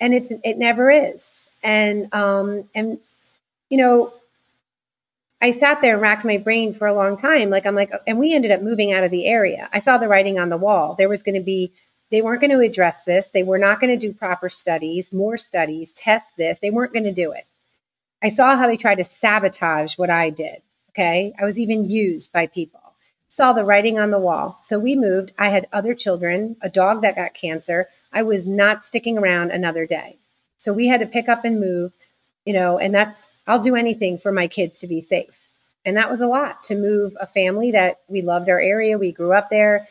and 0.00 0.12
it's 0.12 0.32
it 0.42 0.58
never 0.58 0.90
is. 0.90 1.48
And 1.62 2.12
um, 2.12 2.68
and 2.74 2.98
you 3.70 3.78
know 3.78 4.12
I 5.40 5.52
sat 5.52 5.80
there 5.80 5.94
and 5.94 6.02
racked 6.02 6.24
my 6.24 6.36
brain 6.36 6.74
for 6.74 6.88
a 6.88 6.94
long 6.94 7.16
time. 7.16 7.48
Like, 7.50 7.64
I'm 7.64 7.76
like, 7.76 7.92
and 8.06 8.18
we 8.18 8.34
ended 8.34 8.50
up 8.50 8.60
moving 8.60 8.92
out 8.92 9.04
of 9.04 9.12
the 9.12 9.26
area. 9.26 9.68
I 9.72 9.78
saw 9.78 9.96
the 9.96 10.08
writing 10.08 10.38
on 10.38 10.48
the 10.48 10.56
wall. 10.56 10.94
There 10.94 11.08
was 11.08 11.22
going 11.22 11.36
to 11.36 11.40
be, 11.40 11.72
they 12.10 12.22
weren't 12.22 12.40
going 12.40 12.50
to 12.50 12.60
address 12.60 13.04
this. 13.04 13.30
They 13.30 13.44
were 13.44 13.58
not 13.58 13.80
going 13.80 13.96
to 13.96 14.06
do 14.06 14.12
proper 14.12 14.48
studies, 14.48 15.12
more 15.12 15.36
studies, 15.36 15.92
test 15.92 16.36
this. 16.36 16.58
They 16.58 16.70
weren't 16.70 16.92
going 16.92 17.04
to 17.04 17.12
do 17.12 17.30
it. 17.30 17.46
I 18.20 18.28
saw 18.28 18.56
how 18.56 18.66
they 18.66 18.76
tried 18.76 18.96
to 18.96 19.04
sabotage 19.04 19.96
what 19.96 20.10
I 20.10 20.30
did. 20.30 20.62
Okay. 20.90 21.32
I 21.40 21.44
was 21.44 21.60
even 21.60 21.88
used 21.88 22.32
by 22.32 22.48
people. 22.48 22.80
Saw 23.28 23.52
the 23.52 23.64
writing 23.64 24.00
on 24.00 24.10
the 24.10 24.18
wall. 24.18 24.58
So 24.62 24.80
we 24.80 24.96
moved. 24.96 25.32
I 25.38 25.50
had 25.50 25.68
other 25.72 25.94
children, 25.94 26.56
a 26.60 26.70
dog 26.70 27.02
that 27.02 27.14
got 27.14 27.34
cancer. 27.34 27.88
I 28.12 28.24
was 28.24 28.48
not 28.48 28.82
sticking 28.82 29.18
around 29.18 29.52
another 29.52 29.86
day. 29.86 30.18
So 30.56 30.72
we 30.72 30.88
had 30.88 30.98
to 30.98 31.06
pick 31.06 31.28
up 31.28 31.44
and 31.44 31.60
move 31.60 31.92
you 32.48 32.54
know, 32.54 32.78
and 32.78 32.94
that's, 32.94 33.30
I'll 33.46 33.60
do 33.60 33.76
anything 33.76 34.16
for 34.16 34.32
my 34.32 34.46
kids 34.46 34.78
to 34.78 34.86
be 34.86 35.02
safe. 35.02 35.50
And 35.84 35.98
that 35.98 36.08
was 36.08 36.22
a 36.22 36.26
lot 36.26 36.64
to 36.64 36.74
move 36.74 37.14
a 37.20 37.26
family 37.26 37.72
that 37.72 38.00
we 38.08 38.22
loved 38.22 38.48
our 38.48 38.58
area. 38.58 38.96
We 38.96 39.12
grew 39.12 39.34
up 39.34 39.50
there. 39.50 39.86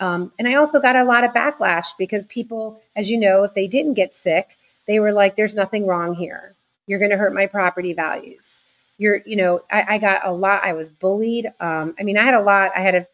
Um, 0.00 0.30
and 0.38 0.46
I 0.46 0.56
also 0.56 0.82
got 0.82 0.96
a 0.96 1.04
lot 1.04 1.24
of 1.24 1.30
backlash 1.30 1.96
because 1.98 2.26
people, 2.26 2.78
as 2.94 3.08
you 3.08 3.18
know, 3.18 3.44
if 3.44 3.54
they 3.54 3.66
didn't 3.66 3.94
get 3.94 4.14
sick, 4.14 4.58
they 4.86 5.00
were 5.00 5.12
like, 5.12 5.34
there's 5.34 5.54
nothing 5.54 5.86
wrong 5.86 6.14
here. 6.14 6.54
You're 6.86 6.98
going 6.98 7.10
to 7.10 7.16
hurt 7.16 7.32
my 7.32 7.46
property 7.46 7.94
values. 7.94 8.60
You're, 8.98 9.22
you 9.24 9.36
know, 9.36 9.62
I, 9.72 9.94
I 9.94 9.98
got 9.98 10.26
a 10.26 10.32
lot. 10.32 10.62
I 10.62 10.74
was 10.74 10.90
bullied. 10.90 11.46
Um, 11.58 11.94
I 11.98 12.02
mean, 12.02 12.18
I 12.18 12.24
had 12.24 12.34
a 12.34 12.42
lot 12.42 12.72
I 12.76 12.80
had 12.80 12.90
to 12.90 13.06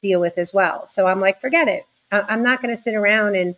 deal 0.00 0.20
with 0.22 0.38
as 0.38 0.54
well. 0.54 0.86
So 0.86 1.06
I'm 1.06 1.20
like, 1.20 1.38
forget 1.38 1.68
it. 1.68 1.84
I, 2.10 2.22
I'm 2.22 2.42
not 2.42 2.62
going 2.62 2.74
to 2.74 2.80
sit 2.80 2.94
around 2.94 3.34
and 3.34 3.56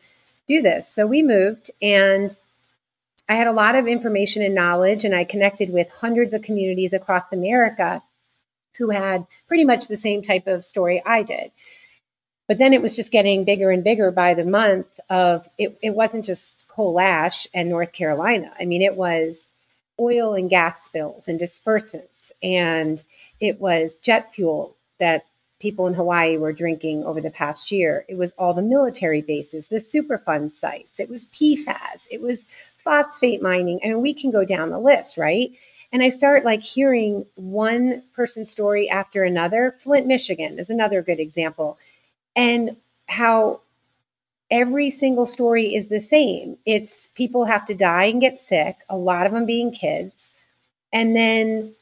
do 0.48 0.60
this. 0.62 0.88
So 0.88 1.06
we 1.06 1.22
moved 1.22 1.70
and 1.80 2.36
I 3.30 3.34
had 3.34 3.46
a 3.46 3.52
lot 3.52 3.76
of 3.76 3.86
information 3.86 4.42
and 4.42 4.56
knowledge, 4.56 5.04
and 5.04 5.14
I 5.14 5.22
connected 5.22 5.72
with 5.72 5.88
hundreds 5.88 6.34
of 6.34 6.42
communities 6.42 6.92
across 6.92 7.30
America 7.30 8.02
who 8.76 8.90
had 8.90 9.24
pretty 9.46 9.64
much 9.64 9.86
the 9.86 9.96
same 9.96 10.20
type 10.20 10.48
of 10.48 10.64
story 10.64 11.00
I 11.06 11.22
did. 11.22 11.52
But 12.48 12.58
then 12.58 12.72
it 12.72 12.82
was 12.82 12.96
just 12.96 13.12
getting 13.12 13.44
bigger 13.44 13.70
and 13.70 13.84
bigger 13.84 14.10
by 14.10 14.34
the 14.34 14.44
month 14.44 14.98
of 15.08 15.48
it, 15.58 15.78
it 15.80 15.94
wasn't 15.94 16.24
just 16.24 16.66
coal 16.66 16.98
ash 16.98 17.46
and 17.54 17.70
North 17.70 17.92
Carolina. 17.92 18.52
I 18.58 18.64
mean, 18.64 18.82
it 18.82 18.96
was 18.96 19.48
oil 20.00 20.34
and 20.34 20.50
gas 20.50 20.82
spills 20.82 21.28
and 21.28 21.38
disbursements, 21.38 22.32
and 22.42 23.04
it 23.38 23.60
was 23.60 24.00
jet 24.00 24.34
fuel 24.34 24.76
that 24.98 25.24
people 25.60 25.86
in 25.86 25.94
Hawaii 25.94 26.36
were 26.36 26.52
drinking 26.52 27.04
over 27.04 27.20
the 27.20 27.30
past 27.30 27.70
year. 27.70 28.04
It 28.08 28.16
was 28.16 28.32
all 28.32 28.54
the 28.54 28.62
military 28.62 29.22
bases, 29.22 29.68
the 29.68 29.76
Superfund 29.76 30.50
sites, 30.50 30.98
it 30.98 31.08
was 31.08 31.26
PFAS, 31.26 32.08
it 32.10 32.20
was 32.20 32.46
phosphate 32.76 33.42
mining. 33.42 33.78
I 33.84 33.88
mean, 33.88 34.00
we 34.00 34.14
can 34.14 34.30
go 34.30 34.44
down 34.44 34.70
the 34.70 34.78
list, 34.78 35.16
right? 35.16 35.52
And 35.92 36.02
I 36.02 36.08
start 36.08 36.44
like 36.44 36.62
hearing 36.62 37.26
one 37.34 38.02
person's 38.14 38.50
story 38.50 38.88
after 38.88 39.22
another. 39.22 39.74
Flint, 39.78 40.06
Michigan 40.06 40.58
is 40.58 40.70
another 40.70 41.02
good 41.02 41.20
example. 41.20 41.78
And 42.34 42.76
how 43.06 43.60
every 44.50 44.88
single 44.88 45.26
story 45.26 45.74
is 45.74 45.88
the 45.88 46.00
same. 46.00 46.56
It's 46.64 47.08
people 47.08 47.44
have 47.44 47.66
to 47.66 47.74
die 47.74 48.04
and 48.04 48.20
get 48.20 48.38
sick, 48.38 48.78
a 48.88 48.96
lot 48.96 49.26
of 49.26 49.32
them 49.32 49.46
being 49.46 49.72
kids. 49.72 50.32
And 50.92 51.14
then 51.14 51.74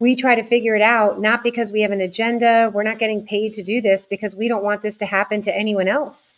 we 0.00 0.14
try 0.14 0.34
to 0.34 0.42
figure 0.42 0.76
it 0.76 0.82
out, 0.82 1.20
not 1.20 1.42
because 1.42 1.72
we 1.72 1.82
have 1.82 1.90
an 1.90 2.00
agenda. 2.00 2.70
We're 2.72 2.84
not 2.84 2.98
getting 2.98 3.26
paid 3.26 3.52
to 3.54 3.62
do 3.62 3.80
this 3.80 4.06
because 4.06 4.36
we 4.36 4.48
don't 4.48 4.64
want 4.64 4.82
this 4.82 4.96
to 4.98 5.06
happen 5.06 5.42
to 5.42 5.56
anyone 5.56 5.88
else. 5.88 6.34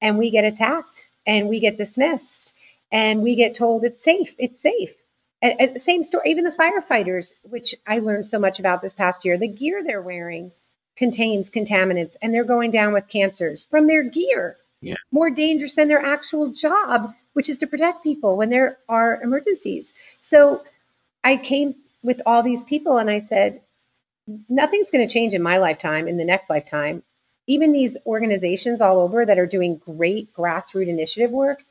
And 0.00 0.16
we 0.16 0.30
get 0.30 0.44
attacked 0.44 1.10
and 1.26 1.48
we 1.48 1.60
get 1.60 1.76
dismissed 1.76 2.54
and 2.92 3.22
we 3.22 3.34
get 3.34 3.54
told 3.54 3.84
it's 3.84 4.02
safe. 4.02 4.34
It's 4.38 4.60
safe. 4.60 4.94
And, 5.42 5.60
and 5.60 5.80
same 5.80 6.02
story, 6.02 6.30
even 6.30 6.44
the 6.44 6.50
firefighters, 6.50 7.34
which 7.42 7.74
I 7.86 7.98
learned 7.98 8.26
so 8.26 8.38
much 8.38 8.60
about 8.60 8.82
this 8.82 8.94
past 8.94 9.24
year, 9.24 9.36
the 9.36 9.48
gear 9.48 9.82
they're 9.84 10.02
wearing 10.02 10.52
contains 10.96 11.50
contaminants 11.50 12.16
and 12.20 12.32
they're 12.32 12.44
going 12.44 12.70
down 12.70 12.92
with 12.92 13.08
cancers 13.08 13.66
from 13.70 13.86
their 13.86 14.02
gear. 14.02 14.56
Yeah. 14.82 14.96
More 15.10 15.30
dangerous 15.30 15.74
than 15.74 15.88
their 15.88 16.04
actual 16.04 16.48
job, 16.48 17.14
which 17.32 17.48
is 17.48 17.58
to 17.58 17.66
protect 17.66 18.02
people 18.02 18.36
when 18.36 18.50
there 18.50 18.78
are 18.88 19.20
emergencies. 19.22 19.92
So 20.20 20.62
I 21.24 21.36
came 21.36 21.74
with 22.02 22.20
all 22.26 22.42
these 22.42 22.62
people 22.62 22.98
and 22.98 23.10
I 23.10 23.18
said, 23.18 23.60
nothing's 24.48 24.90
going 24.90 25.06
to 25.06 25.12
change 25.12 25.34
in 25.34 25.42
my 25.42 25.58
lifetime, 25.58 26.08
in 26.08 26.16
the 26.16 26.24
next 26.24 26.50
lifetime. 26.50 27.02
Even 27.46 27.72
these 27.72 27.96
organizations 28.06 28.80
all 28.80 29.00
over 29.00 29.26
that 29.26 29.38
are 29.38 29.46
doing 29.46 29.76
great 29.76 30.32
grassroots 30.32 30.88
initiative 30.88 31.30
work, 31.30 31.64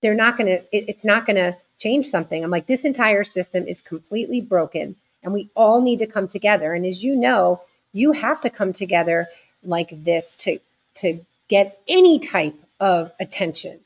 they're 0.00 0.14
not 0.14 0.36
going 0.36 0.48
to, 0.48 0.62
it's 0.72 1.04
not 1.04 1.26
going 1.26 1.36
to 1.36 1.56
change 1.78 2.06
something. 2.06 2.42
I'm 2.42 2.50
like, 2.50 2.66
this 2.66 2.84
entire 2.84 3.24
system 3.24 3.66
is 3.66 3.82
completely 3.82 4.40
broken 4.40 4.96
and 5.22 5.32
we 5.32 5.50
all 5.54 5.80
need 5.80 6.00
to 6.00 6.06
come 6.06 6.26
together. 6.26 6.74
And 6.74 6.84
as 6.84 7.04
you 7.04 7.14
know, 7.14 7.60
you 7.92 8.12
have 8.12 8.40
to 8.40 8.50
come 8.50 8.72
together 8.72 9.28
like 9.62 10.04
this 10.04 10.36
to 10.36 10.58
to 10.94 11.24
get 11.48 11.80
any 11.88 12.18
type 12.18 12.54
of 12.80 13.12
attention 13.20 13.80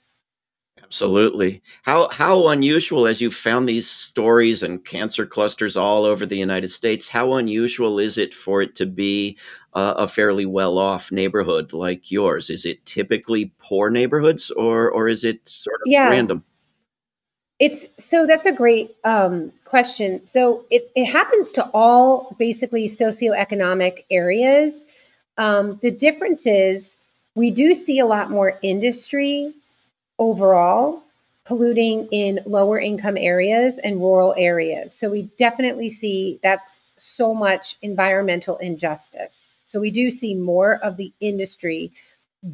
absolutely 0.87 1.61
how 1.83 2.09
how 2.11 2.49
unusual 2.49 3.07
as 3.07 3.21
you 3.21 3.31
found 3.31 3.69
these 3.69 3.91
stories 3.91 4.63
and 4.63 4.85
cancer 4.85 5.27
clusters 5.27 5.77
all 5.77 6.05
over 6.05 6.25
the 6.25 6.37
united 6.37 6.69
states 6.69 7.09
how 7.09 7.35
unusual 7.35 7.99
is 7.99 8.17
it 8.19 8.33
for 8.33 8.63
it 8.63 8.75
to 8.75 8.87
be 8.87 9.37
uh, 9.75 9.95
a 9.97 10.07
fairly 10.07 10.47
well 10.47 10.79
off 10.79 11.11
neighborhood 11.11 11.73
like 11.73 12.11
yours 12.11 12.51
is 12.51 12.65
it 12.65 12.85
typically 12.87 13.53
poor 13.59 13.91
neighborhoods 13.91 14.51
or 14.53 14.89
or 14.91 15.09
is 15.09 15.25
it 15.25 15.47
sort 15.49 15.81
of 15.85 15.87
yeah. 15.87 16.09
random 16.09 16.45
it's 17.59 17.89
so 17.99 18.27
that's 18.27 18.45
a 18.45 18.53
great 18.53 18.95
um, 19.05 19.51
question. 19.65 20.23
So 20.23 20.65
it, 20.71 20.91
it 20.95 21.07
happens 21.07 21.51
to 21.53 21.65
all 21.73 22.35
basically 22.39 22.87
socioeconomic 22.87 24.05
areas. 24.11 24.85
Um, 25.39 25.79
the 25.81 25.91
difference 25.91 26.47
is 26.47 26.99
we 27.35 27.51
do 27.51 27.75
see 27.75 27.99
a 27.99 28.07
lot 28.07 28.31
more 28.31 28.59
industry 28.63 29.55
overall 30.19 31.03
polluting 31.45 32.09
in 32.11 32.41
lower 32.45 32.79
income 32.79 33.17
areas 33.17 33.79
and 33.79 34.01
rural 34.01 34.35
areas. 34.37 34.93
So 34.93 35.11
we 35.11 35.31
definitely 35.39 35.89
see 35.89 36.41
that's 36.43 36.81
so 36.99 37.35
much 37.35 37.77
environmental 37.83 38.57
injustice. 38.57 39.61
So 39.65 39.81
we 39.81 39.91
do 39.91 40.11
see 40.11 40.35
more 40.35 40.75
of 40.75 40.97
the 40.97 41.13
industry 41.21 41.93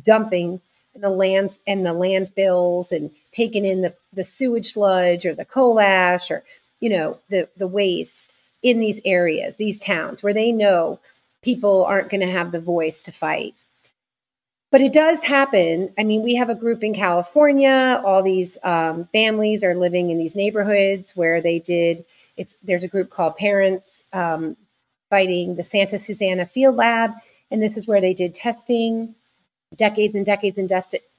dumping 0.02 0.60
the 0.94 1.10
lands 1.10 1.60
and 1.66 1.86
the 1.86 1.94
landfills 1.94 2.92
and 2.92 3.10
taking 3.30 3.64
in 3.64 3.80
the, 3.80 3.94
the 4.12 4.24
sewage 4.24 4.72
sludge 4.72 5.24
or 5.24 5.34
the 5.34 5.44
coal 5.44 5.80
ash 5.80 6.30
or 6.30 6.44
you 6.80 6.90
know 6.90 7.18
the 7.30 7.48
the 7.56 7.66
waste 7.66 8.32
in 8.62 8.78
these 8.78 9.00
areas 9.04 9.56
these 9.56 9.78
towns 9.78 10.22
where 10.22 10.34
they 10.34 10.52
know 10.52 10.98
people 11.40 11.84
aren't 11.84 12.10
going 12.10 12.20
to 12.20 12.26
have 12.26 12.52
the 12.52 12.60
voice 12.60 13.02
to 13.02 13.12
fight 13.12 13.54
but 14.72 14.80
it 14.80 14.92
does 14.92 15.22
happen 15.22 15.92
i 15.96 16.02
mean 16.02 16.22
we 16.22 16.34
have 16.34 16.50
a 16.50 16.56
group 16.56 16.82
in 16.82 16.92
california 16.92 18.02
all 18.04 18.22
these 18.22 18.58
um, 18.64 19.08
families 19.12 19.62
are 19.62 19.76
living 19.76 20.10
in 20.10 20.18
these 20.18 20.34
neighborhoods 20.34 21.14
where 21.14 21.40
they 21.40 21.60
did 21.60 22.04
it's 22.36 22.56
there's 22.64 22.84
a 22.84 22.88
group 22.88 23.10
called 23.10 23.36
parents 23.36 24.02
um, 24.12 24.56
fighting 25.08 25.54
the 25.54 25.64
santa 25.64 25.98
susana 25.98 26.46
field 26.46 26.74
lab 26.74 27.12
and 27.52 27.62
this 27.62 27.76
is 27.76 27.86
where 27.86 28.00
they 28.00 28.14
did 28.14 28.34
testing 28.34 29.14
decades 29.76 30.14
and 30.14 30.26
decades 30.26 30.58
and 30.58 30.70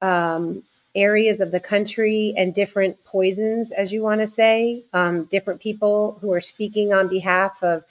um, 0.00 0.62
areas 0.94 1.40
of 1.40 1.50
the 1.50 1.60
country 1.60 2.34
and 2.36 2.54
different 2.54 3.02
poisons, 3.04 3.70
as 3.70 3.92
you 3.92 4.02
want 4.02 4.20
to 4.20 4.26
say, 4.26 4.84
um, 4.92 5.24
different 5.24 5.60
people 5.60 6.18
who 6.20 6.32
are 6.32 6.40
speaking 6.40 6.92
on 6.92 7.08
behalf 7.08 7.62
of 7.62 7.84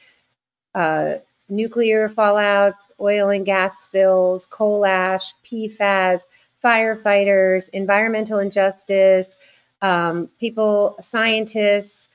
uh, 0.76 1.16
nuclear 1.50 2.10
fallouts, 2.10 2.92
oil 3.00 3.30
and 3.30 3.46
gas 3.46 3.80
spills, 3.80 4.46
coal 4.46 4.86
ash, 4.86 5.34
PFAS, 5.46 6.24
firefighters, 6.64 7.70
environmental 7.70 8.40
injustice, 8.40 9.38
um, 9.82 10.30
people, 10.40 10.96
scientists, 11.00 12.10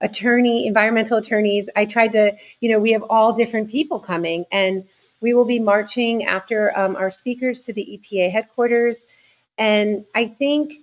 attorney, 0.00 0.66
environmental 0.66 1.18
attorneys. 1.18 1.70
I 1.74 1.86
tried 1.86 2.12
to, 2.12 2.36
you 2.60 2.70
know, 2.70 2.78
we 2.78 2.92
have 2.92 3.04
all 3.08 3.32
different 3.32 3.70
people 3.70 3.98
coming 4.00 4.44
and 4.52 4.84
We 5.20 5.32
will 5.32 5.46
be 5.46 5.58
marching 5.58 6.24
after 6.24 6.76
um, 6.78 6.94
our 6.94 7.10
speakers 7.10 7.62
to 7.62 7.72
the 7.72 7.98
EPA 7.98 8.30
headquarters. 8.30 9.06
And 9.56 10.04
I 10.14 10.28
think 10.28 10.74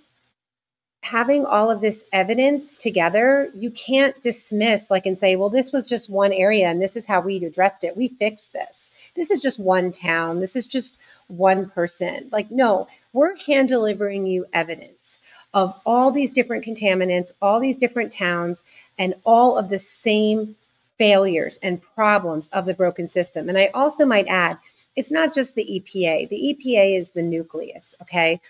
having 1.02 1.44
all 1.44 1.70
of 1.70 1.80
this 1.80 2.04
evidence 2.12 2.82
together, 2.82 3.50
you 3.54 3.70
can't 3.70 4.20
dismiss 4.22 4.90
like 4.90 5.06
and 5.06 5.18
say, 5.18 5.36
well, 5.36 5.50
this 5.50 5.70
was 5.70 5.86
just 5.86 6.10
one 6.10 6.32
area 6.32 6.66
and 6.66 6.82
this 6.82 6.96
is 6.96 7.06
how 7.06 7.20
we 7.20 7.36
addressed 7.44 7.84
it. 7.84 7.96
We 7.96 8.08
fixed 8.08 8.52
this. 8.54 8.90
This 9.14 9.30
is 9.30 9.38
just 9.38 9.60
one 9.60 9.92
town. 9.92 10.40
This 10.40 10.56
is 10.56 10.66
just 10.66 10.96
one 11.28 11.68
person. 11.70 12.28
Like, 12.32 12.50
no, 12.50 12.88
we're 13.12 13.36
hand 13.36 13.68
delivering 13.68 14.26
you 14.26 14.46
evidence 14.52 15.20
of 15.54 15.80
all 15.86 16.10
these 16.10 16.32
different 16.32 16.64
contaminants, 16.64 17.32
all 17.40 17.60
these 17.60 17.78
different 17.78 18.12
towns, 18.12 18.64
and 18.98 19.14
all 19.24 19.56
of 19.56 19.70
the 19.70 19.78
same 19.78 20.56
failures 20.98 21.58
and 21.62 21.80
problems 21.80 22.48
of 22.48 22.66
the 22.66 22.74
broken 22.74 23.08
system. 23.08 23.48
And 23.48 23.56
I 23.56 23.70
also 23.72 24.04
might 24.04 24.26
add, 24.26 24.58
it's 24.96 25.10
not 25.10 25.32
just 25.32 25.54
the 25.54 25.64
EPA. 25.64 26.28
The 26.28 26.56
EPA 26.58 26.98
is 26.98 27.12
the 27.12 27.22
nucleus, 27.22 27.94
okay? 28.02 28.40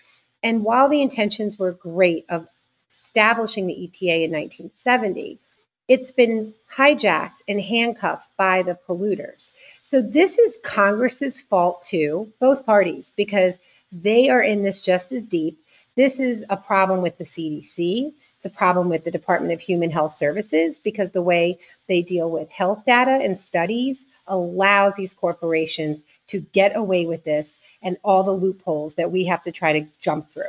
And 0.43 0.63
while 0.63 0.89
the 0.89 1.01
intentions 1.01 1.57
were 1.57 1.71
great 1.71 2.25
of 2.27 2.47
establishing 2.89 3.67
the 3.67 3.73
EPA 3.73 4.25
in 4.25 4.31
1970, 4.31 5.39
it's 5.87 6.11
been 6.11 6.53
hijacked 6.75 7.43
and 7.47 7.61
handcuffed 7.61 8.29
by 8.37 8.63
the 8.63 8.77
polluters. 8.87 9.53
So 9.81 10.01
this 10.01 10.39
is 10.39 10.59
Congress's 10.63 11.41
fault 11.41 11.83
too, 11.83 12.31
both 12.39 12.65
parties, 12.65 13.11
because 13.15 13.59
they 13.91 14.29
are 14.29 14.41
in 14.41 14.63
this 14.63 14.79
just 14.79 15.11
as 15.11 15.25
deep. 15.25 15.59
This 15.95 16.19
is 16.19 16.45
a 16.49 16.57
problem 16.57 17.01
with 17.01 17.17
the 17.17 17.23
CDC. 17.23 18.13
It's 18.35 18.45
a 18.45 18.49
problem 18.49 18.89
with 18.89 19.05
the 19.05 19.11
Department 19.11 19.53
of 19.53 19.61
Human 19.61 19.89
Health 19.89 20.11
Services 20.11 20.77
because 20.77 21.11
the 21.11 21.21
way 21.21 21.57
they 21.87 22.01
deal 22.01 22.29
with 22.29 22.51
health 22.51 22.83
data 22.83 23.11
and 23.11 23.37
studies 23.37 24.07
allows 24.27 24.95
these 24.95 25.13
corporations 25.13 26.03
to 26.27 26.41
get 26.41 26.75
away 26.75 27.05
with 27.05 27.23
this 27.23 27.59
and 27.81 27.95
all 28.03 28.23
the 28.23 28.33
loopholes 28.33 28.95
that 28.95 29.11
we 29.11 29.23
have 29.25 29.41
to 29.43 29.53
try 29.53 29.71
to 29.71 29.87
jump 29.99 30.27
through. 30.27 30.43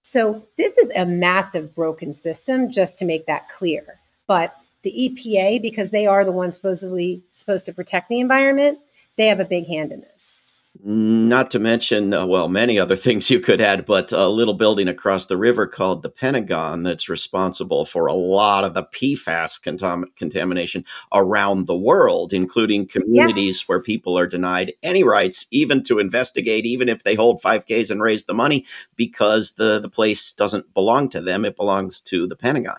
So, 0.00 0.46
this 0.56 0.78
is 0.78 0.90
a 0.94 1.04
massive 1.04 1.74
broken 1.74 2.12
system, 2.12 2.70
just 2.70 2.98
to 3.00 3.04
make 3.04 3.26
that 3.26 3.50
clear. 3.50 3.98
But 4.28 4.56
the 4.82 4.92
EPA, 4.92 5.60
because 5.60 5.90
they 5.90 6.06
are 6.06 6.24
the 6.24 6.32
ones 6.32 6.54
supposedly 6.54 7.22
supposed 7.32 7.66
to 7.66 7.74
protect 7.74 8.08
the 8.08 8.20
environment, 8.20 8.78
they 9.16 9.26
have 9.26 9.40
a 9.40 9.44
big 9.44 9.66
hand 9.66 9.90
in 9.92 10.00
this. 10.00 10.45
Not 10.82 11.50
to 11.52 11.58
mention, 11.58 12.12
uh, 12.12 12.26
well, 12.26 12.48
many 12.48 12.78
other 12.78 12.96
things 13.06 13.30
you 13.30 13.40
could 13.40 13.60
add, 13.60 13.86
but 13.86 14.12
a 14.12 14.28
little 14.28 14.54
building 14.54 14.88
across 14.88 15.26
the 15.26 15.36
river 15.36 15.66
called 15.66 16.02
the 16.02 16.10
Pentagon 16.10 16.82
that's 16.82 17.08
responsible 17.08 17.84
for 17.84 18.06
a 18.06 18.14
lot 18.14 18.64
of 18.64 18.74
the 18.74 18.84
PFAS 18.84 19.62
contam- 19.62 20.14
contamination 20.16 20.84
around 21.12 21.66
the 21.66 21.76
world, 21.76 22.32
including 22.32 22.86
communities 22.86 23.62
yeah. 23.62 23.66
where 23.66 23.82
people 23.82 24.18
are 24.18 24.26
denied 24.26 24.72
any 24.82 25.04
rights, 25.04 25.46
even 25.50 25.82
to 25.84 25.98
investigate, 25.98 26.66
even 26.66 26.88
if 26.88 27.04
they 27.04 27.14
hold 27.14 27.40
5Ks 27.42 27.90
and 27.90 28.02
raise 28.02 28.24
the 28.24 28.34
money, 28.34 28.66
because 28.96 29.54
the, 29.54 29.78
the 29.78 29.90
place 29.90 30.32
doesn't 30.32 30.74
belong 30.74 31.08
to 31.10 31.20
them. 31.20 31.44
It 31.44 31.56
belongs 31.56 32.00
to 32.02 32.26
the 32.26 32.36
Pentagon. 32.36 32.78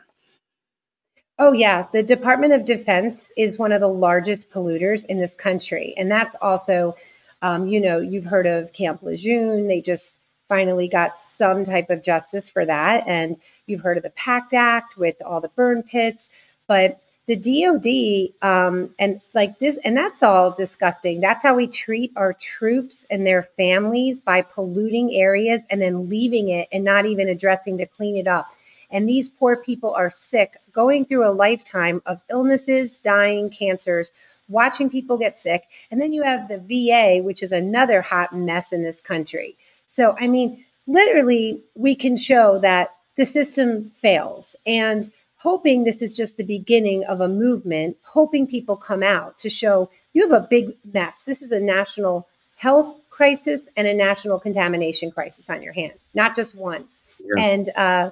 Oh, 1.39 1.51
yeah. 1.51 1.85
The 1.93 2.01
Department 2.01 2.53
of 2.53 2.65
Defense 2.65 3.31
is 3.37 3.59
one 3.59 3.71
of 3.71 3.79
the 3.79 3.87
largest 3.87 4.49
polluters 4.49 5.05
in 5.05 5.19
this 5.19 5.35
country. 5.35 5.93
And 5.95 6.09
that's 6.09 6.35
also 6.41 6.95
um, 7.41 7.67
you 7.67 7.79
know, 7.79 7.99
you've 7.99 8.25
heard 8.25 8.47
of 8.47 8.73
Camp 8.73 9.01
Lejeune. 9.01 9.67
They 9.67 9.81
just 9.81 10.17
finally 10.47 10.87
got 10.87 11.19
some 11.19 11.63
type 11.63 11.89
of 11.89 12.03
justice 12.03 12.49
for 12.49 12.65
that. 12.65 13.03
And 13.05 13.37
you've 13.65 13.81
heard 13.81 13.97
of 13.97 14.03
the 14.03 14.09
PACT 14.11 14.53
Act 14.53 14.97
with 14.97 15.15
all 15.25 15.41
the 15.41 15.49
burn 15.49 15.83
pits. 15.83 16.29
But 16.67 17.01
the 17.27 17.35
DOD, 17.35 18.49
um, 18.49 18.95
and 18.97 19.19
like 19.33 19.59
this, 19.59 19.77
and 19.83 19.97
that's 19.97 20.23
all 20.23 20.51
disgusting. 20.51 21.19
That's 21.19 21.43
how 21.43 21.55
we 21.55 21.67
treat 21.67 22.13
our 22.15 22.33
troops 22.33 23.05
and 23.11 23.27
their 23.27 23.43
families 23.43 24.21
by 24.21 24.41
polluting 24.41 25.13
areas 25.13 25.67
and 25.69 25.81
then 25.81 26.07
leaving 26.07 26.47
it 26.47 26.69
and 26.71 26.85
not 26.85 27.05
even 27.05 27.27
addressing 27.27 27.77
to 27.79 27.85
clean 27.85 28.15
it 28.15 28.27
up. 28.27 28.47
And 28.89 29.09
these 29.09 29.27
poor 29.27 29.57
people 29.57 29.93
are 29.93 30.09
sick, 30.09 30.55
going 30.71 31.03
through 31.03 31.27
a 31.27 31.35
lifetime 31.35 32.01
of 32.05 32.21
illnesses, 32.29 32.97
dying, 32.97 33.49
cancers, 33.49 34.11
watching 34.49 34.89
people 34.89 35.17
get 35.17 35.39
sick. 35.39 35.63
And 35.91 36.01
then 36.01 36.13
you 36.13 36.23
have 36.23 36.47
the 36.47 36.57
VA, 36.59 37.21
which 37.23 37.43
is 37.43 37.51
another 37.51 38.01
hot 38.01 38.35
mess 38.35 38.71
in 38.73 38.83
this 38.83 39.01
country. 39.01 39.55
So, 39.85 40.15
I 40.19 40.27
mean, 40.27 40.65
literally, 40.85 41.61
we 41.75 41.95
can 41.95 42.17
show 42.17 42.59
that 42.59 42.93
the 43.15 43.25
system 43.25 43.89
fails 43.91 44.55
and 44.65 45.09
hoping 45.37 45.83
this 45.83 46.01
is 46.01 46.13
just 46.13 46.37
the 46.37 46.43
beginning 46.43 47.03
of 47.05 47.21
a 47.21 47.27
movement, 47.27 47.97
hoping 48.03 48.47
people 48.47 48.75
come 48.75 49.03
out 49.03 49.37
to 49.39 49.49
show 49.49 49.89
you 50.13 50.27
have 50.27 50.43
a 50.43 50.47
big 50.47 50.75
mess. 50.93 51.23
This 51.23 51.41
is 51.41 51.51
a 51.51 51.59
national 51.59 52.27
health 52.55 52.95
crisis 53.09 53.69
and 53.75 53.87
a 53.87 53.93
national 53.93 54.39
contamination 54.39 55.11
crisis 55.11 55.49
on 55.49 55.61
your 55.61 55.73
hand, 55.73 55.93
not 56.13 56.35
just 56.35 56.55
one. 56.55 56.85
Yeah. 57.19 57.43
And 57.43 57.69
uh, 57.75 58.11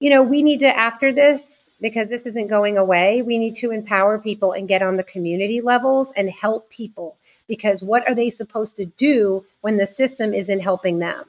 you 0.00 0.10
know, 0.10 0.22
we 0.22 0.42
need 0.42 0.60
to, 0.60 0.76
after 0.76 1.12
this, 1.12 1.70
because 1.80 2.08
this 2.08 2.26
isn't 2.26 2.46
going 2.48 2.76
away, 2.76 3.22
we 3.22 3.36
need 3.38 3.56
to 3.56 3.72
empower 3.72 4.18
people 4.18 4.52
and 4.52 4.68
get 4.68 4.82
on 4.82 4.96
the 4.96 5.02
community 5.02 5.60
levels 5.60 6.12
and 6.16 6.30
help 6.30 6.70
people. 6.70 7.16
Because 7.48 7.82
what 7.82 8.06
are 8.08 8.14
they 8.14 8.30
supposed 8.30 8.76
to 8.76 8.84
do 8.84 9.44
when 9.60 9.76
the 9.76 9.86
system 9.86 10.32
isn't 10.32 10.60
helping 10.60 10.98
them? 10.98 11.24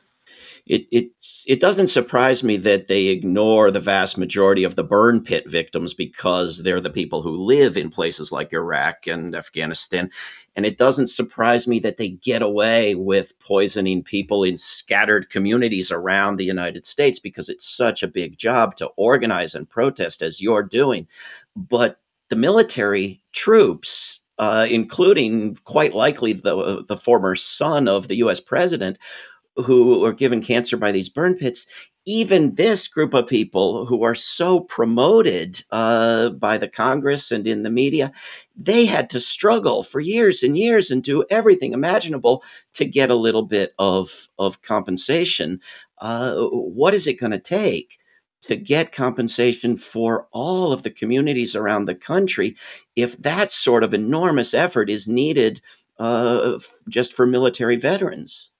It 0.69 0.85
it's 0.91 1.43
it 1.47 1.59
doesn't 1.59 1.87
surprise 1.87 2.43
me 2.43 2.55
that 2.55 2.87
they 2.87 3.07
ignore 3.07 3.71
the 3.71 3.79
vast 3.79 4.17
majority 4.17 4.63
of 4.63 4.75
the 4.75 4.83
burn 4.83 5.21
pit 5.21 5.49
victims 5.49 5.95
because 5.95 6.59
they're 6.63 6.79
the 6.79 6.91
people 6.91 7.23
who 7.23 7.35
live 7.35 7.75
in 7.75 7.89
places 7.89 8.31
like 8.31 8.53
Iraq 8.53 9.07
and 9.07 9.35
Afghanistan 9.35 10.11
and 10.55 10.65
it 10.65 10.77
doesn't 10.77 11.07
surprise 11.07 11.67
me 11.67 11.79
that 11.79 11.97
they 11.97 12.09
get 12.09 12.41
away 12.41 12.93
with 12.93 13.37
poisoning 13.39 14.03
people 14.03 14.43
in 14.43 14.57
scattered 14.57 15.29
communities 15.29 15.91
around 15.91 16.37
the 16.37 16.45
United 16.45 16.85
States 16.85 17.19
because 17.19 17.49
it's 17.49 17.65
such 17.65 18.03
a 18.03 18.07
big 18.07 18.37
job 18.37 18.75
to 18.75 18.87
organize 18.95 19.55
and 19.55 19.69
protest 19.69 20.21
as 20.21 20.39
you're 20.39 20.63
doing 20.63 21.07
but 21.55 21.99
the 22.29 22.35
military 22.35 23.23
troops 23.33 24.19
uh, 24.37 24.65
including 24.69 25.57
quite 25.65 25.93
likely 25.93 26.31
the 26.31 26.85
the 26.87 26.95
former 26.95 27.35
son 27.35 27.89
of 27.89 28.07
the 28.07 28.15
U.S. 28.17 28.39
president, 28.39 28.97
who 29.63 30.03
are 30.05 30.13
given 30.13 30.41
cancer 30.41 30.77
by 30.77 30.91
these 30.91 31.09
burn 31.09 31.35
pits, 31.35 31.67
even 32.05 32.55
this 32.55 32.87
group 32.87 33.13
of 33.13 33.27
people 33.27 33.85
who 33.85 34.03
are 34.03 34.15
so 34.15 34.61
promoted 34.61 35.63
uh, 35.71 36.29
by 36.31 36.57
the 36.57 36.67
Congress 36.67 37.31
and 37.31 37.45
in 37.45 37.63
the 37.63 37.69
media, 37.69 38.11
they 38.55 38.85
had 38.85 39.09
to 39.09 39.19
struggle 39.19 39.83
for 39.83 39.99
years 39.99 40.41
and 40.41 40.57
years 40.57 40.89
and 40.89 41.03
do 41.03 41.23
everything 41.29 41.73
imaginable 41.73 42.43
to 42.73 42.85
get 42.85 43.11
a 43.11 43.15
little 43.15 43.43
bit 43.43 43.73
of, 43.77 44.27
of 44.39 44.61
compensation. 44.61 45.59
Uh, 45.99 46.37
what 46.37 46.93
is 46.93 47.07
it 47.07 47.19
going 47.19 47.31
to 47.31 47.39
take? 47.39 47.99
to 48.41 48.55
get 48.55 48.93
compensation 48.93 49.75
for 49.75 50.27
all 50.31 50.71
of 50.71 50.83
the 50.83 50.89
communities 50.89 51.57
around 51.57 51.85
the 51.85 51.93
country 51.93 52.55
if 52.95 53.17
that 53.17 53.51
sort 53.51 53.83
of 53.83 53.93
enormous 53.93 54.53
effort 54.53 54.89
is 54.89 55.09
needed 55.09 55.61
uh, 55.99 56.57
just 56.87 57.13
for 57.13 57.25
military 57.25 57.75
veterans? 57.75 58.51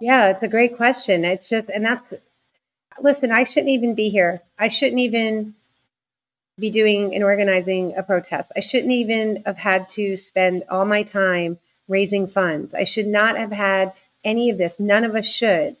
Yeah, 0.00 0.28
it's 0.28 0.42
a 0.42 0.48
great 0.48 0.76
question. 0.76 1.24
It's 1.24 1.48
just, 1.48 1.68
and 1.68 1.84
that's, 1.84 2.14
listen, 3.00 3.30
I 3.30 3.44
shouldn't 3.44 3.70
even 3.70 3.94
be 3.94 4.08
here. 4.08 4.40
I 4.58 4.68
shouldn't 4.68 5.00
even 5.00 5.54
be 6.58 6.70
doing 6.70 7.14
and 7.14 7.22
organizing 7.24 7.94
a 7.96 8.02
protest. 8.02 8.52
I 8.56 8.60
shouldn't 8.60 8.92
even 8.92 9.42
have 9.46 9.58
had 9.58 9.88
to 9.88 10.16
spend 10.16 10.64
all 10.70 10.84
my 10.84 11.02
time 11.02 11.58
raising 11.88 12.26
funds. 12.26 12.74
I 12.74 12.84
should 12.84 13.06
not 13.06 13.36
have 13.36 13.52
had 13.52 13.92
any 14.24 14.50
of 14.50 14.58
this. 14.58 14.80
None 14.80 15.04
of 15.04 15.14
us 15.14 15.26
should. 15.26 15.76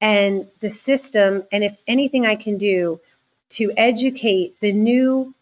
And 0.00 0.48
the 0.60 0.70
system, 0.70 1.44
and 1.50 1.64
if 1.64 1.76
anything 1.86 2.26
I 2.26 2.36
can 2.36 2.58
do 2.58 3.00
to 3.50 3.72
educate 3.76 4.60
the 4.60 4.72
new 4.72 5.34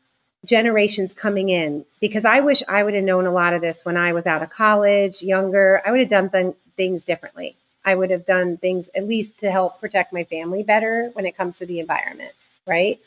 generations 0.45 1.15
coming 1.15 1.49
in, 1.49 1.85
because 2.01 2.25
I 2.25 2.41
wish 2.41 2.63
I 2.69 2.85
would 2.85 2.95
have 2.95 3.05
known 3.05 3.27
a 3.27 3.33
lot 3.33 3.55
of 3.55 3.63
this 3.63 3.85
when 3.85 3.97
I 3.97 4.13
was 4.13 4.27
out 4.27 4.43
of 4.43 4.51
college, 4.51 5.23
younger, 5.23 5.83
I 5.85 5.91
would 5.91 6.01
have 6.01 6.09
done 6.09 6.31
th- 6.31 6.55
things 6.77 7.05
differently. 7.05 7.57
I 7.85 7.95
would 7.95 8.11
have 8.11 8.25
done 8.25 8.57
things 8.57 8.89
at 8.95 9.07
least 9.07 9.39
to 9.41 9.51
help 9.51 9.81
protect 9.81 10.13
my 10.13 10.25
family 10.25 10.63
better 10.63 11.11
when 11.13 11.27
it 11.27 11.37
comes 11.37 11.59
to 11.59 11.67
the 11.67 11.81
environment, 11.81 12.33
right? 12.67 13.01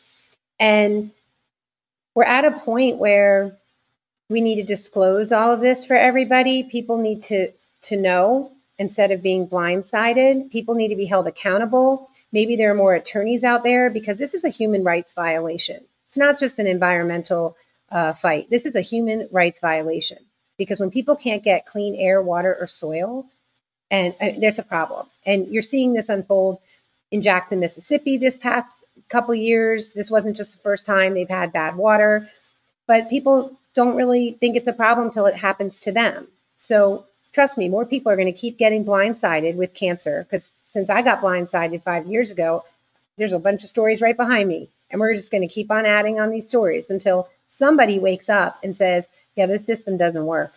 And 0.59 1.11
we're 2.13 2.23
at 2.23 2.45
a 2.45 2.51
point 2.51 2.97
where 2.97 3.57
we 4.29 4.41
need 4.41 4.55
to 4.57 4.63
disclose 4.63 5.31
all 5.31 5.53
of 5.53 5.61
this 5.61 5.85
for 5.85 5.95
everybody. 5.95 6.63
People 6.63 6.97
need 6.97 7.21
to 7.23 7.51
to 7.83 7.95
know 7.95 8.51
instead 8.79 9.11
of 9.11 9.21
being 9.21 9.47
blindsided. 9.47 10.51
People 10.51 10.75
need 10.75 10.89
to 10.89 10.95
be 10.95 11.05
held 11.05 11.27
accountable. 11.27 12.09
Maybe 12.31 12.55
there 12.55 12.71
are 12.71 12.75
more 12.75 12.93
attorneys 12.93 13.43
out 13.43 13.63
there 13.63 13.89
because 13.89 14.19
this 14.19 14.33
is 14.33 14.43
a 14.43 14.49
human 14.49 14.83
rights 14.83 15.13
violation. 15.13 15.85
It's 16.05 16.17
not 16.17 16.39
just 16.39 16.59
an 16.59 16.67
environmental 16.67 17.55
uh, 17.91 18.13
fight. 18.13 18.49
This 18.49 18.65
is 18.65 18.75
a 18.75 18.81
human 18.81 19.27
rights 19.31 19.59
violation 19.59 20.19
because 20.57 20.79
when 20.79 20.91
people 20.91 21.15
can't 21.15 21.43
get 21.43 21.65
clean 21.65 21.95
air, 21.95 22.21
water, 22.21 22.55
or 22.59 22.67
soil, 22.67 23.27
and 23.89 24.13
uh, 24.19 24.31
there's 24.37 24.59
a 24.59 24.63
problem. 24.63 25.07
And 25.25 25.47
you're 25.47 25.61
seeing 25.61 25.93
this 25.93 26.09
unfold 26.09 26.59
in 27.11 27.21
Jackson, 27.21 27.59
Mississippi 27.59 28.17
this 28.17 28.37
past 28.37 28.77
couple 29.09 29.33
years. 29.35 29.93
This 29.93 30.11
wasn't 30.11 30.37
just 30.37 30.53
the 30.53 30.61
first 30.61 30.85
time 30.85 31.13
they've 31.13 31.29
had 31.29 31.53
bad 31.53 31.75
water, 31.75 32.29
but 32.85 33.09
people 33.09 33.57
don't 33.73 33.95
really 33.95 34.31
think 34.39 34.55
it's 34.55 34.67
a 34.67 34.73
problem 34.73 35.11
till 35.11 35.25
it 35.25 35.35
happens 35.35 35.79
to 35.81 35.91
them. 35.91 36.27
So 36.57 37.05
trust 37.31 37.57
me, 37.57 37.69
more 37.69 37.85
people 37.85 38.11
are 38.11 38.15
going 38.15 38.31
to 38.31 38.37
keep 38.37 38.57
getting 38.57 38.83
blindsided 38.83 39.55
with 39.55 39.73
cancer 39.73 40.23
because 40.23 40.51
since 40.65 40.89
I 40.89 41.01
got 41.01 41.21
blindsided 41.21 41.83
five 41.83 42.07
years 42.07 42.31
ago, 42.31 42.65
there's 43.17 43.33
a 43.33 43.39
bunch 43.39 43.63
of 43.63 43.69
stories 43.69 44.01
right 44.01 44.17
behind 44.17 44.49
me. 44.49 44.69
And 44.89 44.99
we're 44.99 45.13
just 45.13 45.31
going 45.31 45.47
to 45.47 45.53
keep 45.53 45.69
on 45.69 45.85
adding 45.85 46.19
on 46.19 46.29
these 46.29 46.47
stories 46.47 46.89
until 46.89 47.27
somebody 47.45 47.99
wakes 47.99 48.29
up 48.29 48.57
and 48.63 48.75
says, 48.75 49.07
yeah, 49.35 49.45
this 49.45 49.65
system 49.65 49.97
doesn't 49.97 50.25
work. 50.25 50.53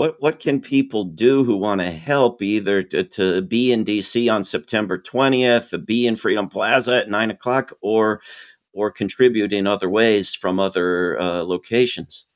What, 0.00 0.16
what 0.18 0.40
can 0.40 0.62
people 0.62 1.04
do 1.04 1.44
who 1.44 1.58
want 1.58 1.82
to 1.82 1.90
help 1.90 2.40
either 2.40 2.82
to, 2.84 3.04
to 3.04 3.42
be 3.42 3.70
in 3.70 3.84
DC 3.84 4.32
on 4.32 4.44
September 4.44 4.98
20th, 4.98 5.84
be 5.84 6.06
in 6.06 6.16
Freedom 6.16 6.48
Plaza 6.48 6.96
at 6.96 7.10
nine 7.10 7.30
o'clock, 7.30 7.74
or 7.82 8.22
or 8.72 8.90
contribute 8.90 9.52
in 9.52 9.66
other 9.66 9.90
ways 9.90 10.34
from 10.34 10.58
other 10.58 11.20
uh, 11.20 11.42
locations? 11.42 12.28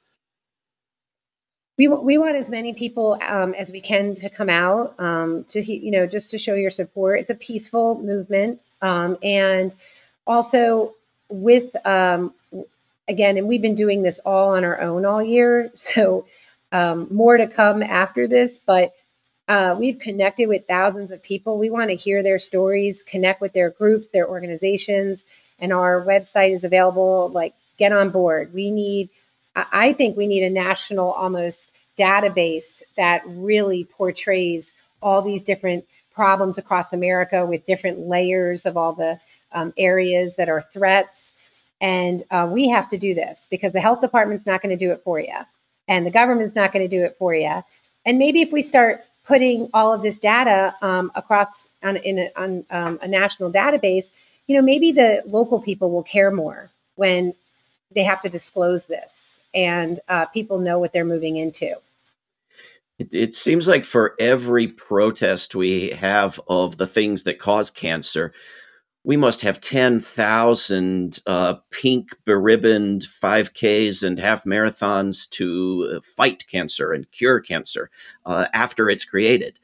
we, 1.78 1.88
we 1.88 2.18
want 2.18 2.36
as 2.36 2.50
many 2.50 2.74
people 2.74 3.18
um, 3.22 3.54
as 3.54 3.72
we 3.72 3.80
can 3.80 4.14
to 4.16 4.28
come 4.28 4.50
out 4.50 4.94
um, 5.00 5.44
to 5.44 5.62
you 5.62 5.90
know 5.90 6.06
just 6.06 6.30
to 6.32 6.36
show 6.38 6.52
your 6.52 6.70
support 6.70 7.18
it's 7.18 7.30
a 7.30 7.34
peaceful 7.34 7.98
movement 7.98 8.60
um, 8.82 9.16
and 9.22 9.74
also 10.26 10.94
with 11.30 11.74
um, 11.86 12.34
again 13.08 13.38
and 13.38 13.48
we've 13.48 13.62
been 13.62 13.74
doing 13.74 14.02
this 14.02 14.18
all 14.18 14.50
on 14.54 14.64
our 14.64 14.78
own 14.82 15.06
all 15.06 15.22
year 15.22 15.70
so 15.74 16.26
um, 16.74 17.06
more 17.10 17.36
to 17.38 17.46
come 17.46 17.82
after 17.82 18.28
this 18.28 18.58
but 18.58 18.94
uh, 19.46 19.76
we've 19.78 19.98
connected 19.98 20.48
with 20.48 20.66
thousands 20.66 21.12
of 21.12 21.22
people. 21.22 21.58
We 21.58 21.68
want 21.68 21.90
to 21.90 21.96
hear 21.96 22.22
their 22.22 22.38
stories 22.38 23.02
connect 23.02 23.42
with 23.42 23.52
their 23.52 23.70
groups 23.70 24.10
their 24.10 24.28
organizations 24.28 25.26
and 25.58 25.72
our 25.72 26.04
website 26.04 26.52
is 26.52 26.64
available 26.64 27.30
like 27.32 27.54
get 27.78 27.92
on 27.92 28.10
board. 28.10 28.52
We 28.54 28.70
need 28.70 29.10
I 29.56 29.92
think 29.92 30.16
we 30.16 30.26
need 30.26 30.42
a 30.42 30.50
national 30.50 31.12
almost 31.12 31.70
database 31.96 32.82
that 32.96 33.22
really 33.26 33.84
portrays 33.84 34.72
all 35.00 35.22
these 35.22 35.44
different 35.44 35.84
problems 36.12 36.58
across 36.58 36.92
America 36.92 37.46
with 37.46 37.66
different 37.66 38.00
layers 38.00 38.66
of 38.66 38.76
all 38.76 38.94
the 38.94 39.18
um, 39.52 39.72
areas 39.76 40.36
that 40.36 40.48
are 40.48 40.62
threats. 40.62 41.34
And 41.80 42.24
uh, 42.30 42.48
we 42.50 42.68
have 42.68 42.88
to 42.90 42.98
do 42.98 43.14
this 43.14 43.46
because 43.50 43.72
the 43.72 43.80
health 43.80 44.00
department's 44.00 44.46
not 44.46 44.62
going 44.62 44.76
to 44.76 44.84
do 44.84 44.92
it 44.92 45.02
for 45.02 45.20
you, 45.20 45.34
and 45.88 46.06
the 46.06 46.10
government's 46.10 46.54
not 46.54 46.72
going 46.72 46.88
to 46.88 46.96
do 46.96 47.04
it 47.04 47.16
for 47.18 47.34
you. 47.34 47.62
And 48.06 48.18
maybe 48.18 48.42
if 48.42 48.52
we 48.52 48.62
start 48.62 49.04
putting 49.24 49.70
all 49.72 49.92
of 49.92 50.02
this 50.02 50.18
data 50.18 50.74
um, 50.82 51.10
across 51.14 51.68
on, 51.82 51.96
in 51.96 52.18
a, 52.18 52.30
on 52.36 52.64
um, 52.70 52.98
a 53.02 53.08
national 53.08 53.50
database, 53.50 54.12
you 54.46 54.56
know, 54.56 54.62
maybe 54.62 54.92
the 54.92 55.22
local 55.26 55.60
people 55.60 55.90
will 55.90 56.02
care 56.02 56.30
more 56.30 56.70
when 56.96 57.34
they 57.94 58.02
have 58.02 58.20
to 58.22 58.28
disclose 58.28 58.86
this 58.86 59.40
and 59.54 60.00
uh, 60.08 60.26
people 60.26 60.58
know 60.58 60.78
what 60.78 60.92
they're 60.92 61.04
moving 61.04 61.36
into. 61.36 61.74
It, 62.98 63.12
it, 63.12 63.34
seems 63.34 63.66
like 63.66 63.84
for 63.84 64.14
every 64.20 64.68
protest 64.68 65.54
we 65.54 65.90
have 65.90 66.40
of 66.46 66.76
the 66.76 66.86
things 66.86 67.24
that 67.24 67.40
cause 67.40 67.70
cancer, 67.70 68.32
we 69.04 69.18
must 69.18 69.42
have 69.42 69.60
10,000 69.60 71.20
uh, 71.26 71.54
pink 71.70 72.16
beribboned 72.24 73.06
5Ks 73.22 74.02
and 74.02 74.18
half 74.18 74.44
marathons 74.44 75.28
to 75.30 75.96
uh, 75.96 76.00
fight 76.16 76.46
cancer 76.48 76.92
and 76.92 77.10
cure 77.12 77.40
cancer 77.40 77.90
uh, 78.24 78.46
after 78.54 78.88
it's 78.88 79.04
created. 79.04 79.60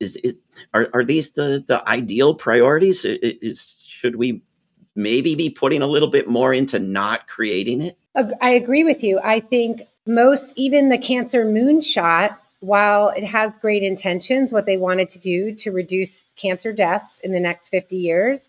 Is, 0.00 0.16
is 0.16 0.38
are, 0.72 0.88
are 0.94 1.04
these 1.04 1.32
the, 1.32 1.62
the 1.68 1.86
ideal 1.86 2.34
priorities? 2.34 3.04
Is, 3.04 3.84
should 3.86 4.16
we 4.16 4.42
maybe 4.96 5.34
be 5.34 5.50
putting 5.50 5.82
a 5.82 5.86
little 5.86 6.08
bit 6.08 6.26
more 6.26 6.54
into 6.54 6.78
not 6.78 7.28
creating 7.28 7.82
it? 7.82 7.98
I 8.40 8.50
agree 8.50 8.82
with 8.82 9.04
you. 9.04 9.20
I 9.22 9.40
think 9.40 9.82
most, 10.06 10.54
even 10.56 10.88
the 10.88 10.98
cancer 10.98 11.44
moonshot, 11.44 12.36
while 12.60 13.10
it 13.10 13.24
has 13.24 13.58
great 13.58 13.82
intentions, 13.82 14.54
what 14.54 14.64
they 14.64 14.78
wanted 14.78 15.10
to 15.10 15.18
do 15.18 15.54
to 15.56 15.70
reduce 15.70 16.26
cancer 16.36 16.72
deaths 16.72 17.20
in 17.20 17.32
the 17.32 17.40
next 17.40 17.68
50 17.68 17.96
years, 17.96 18.48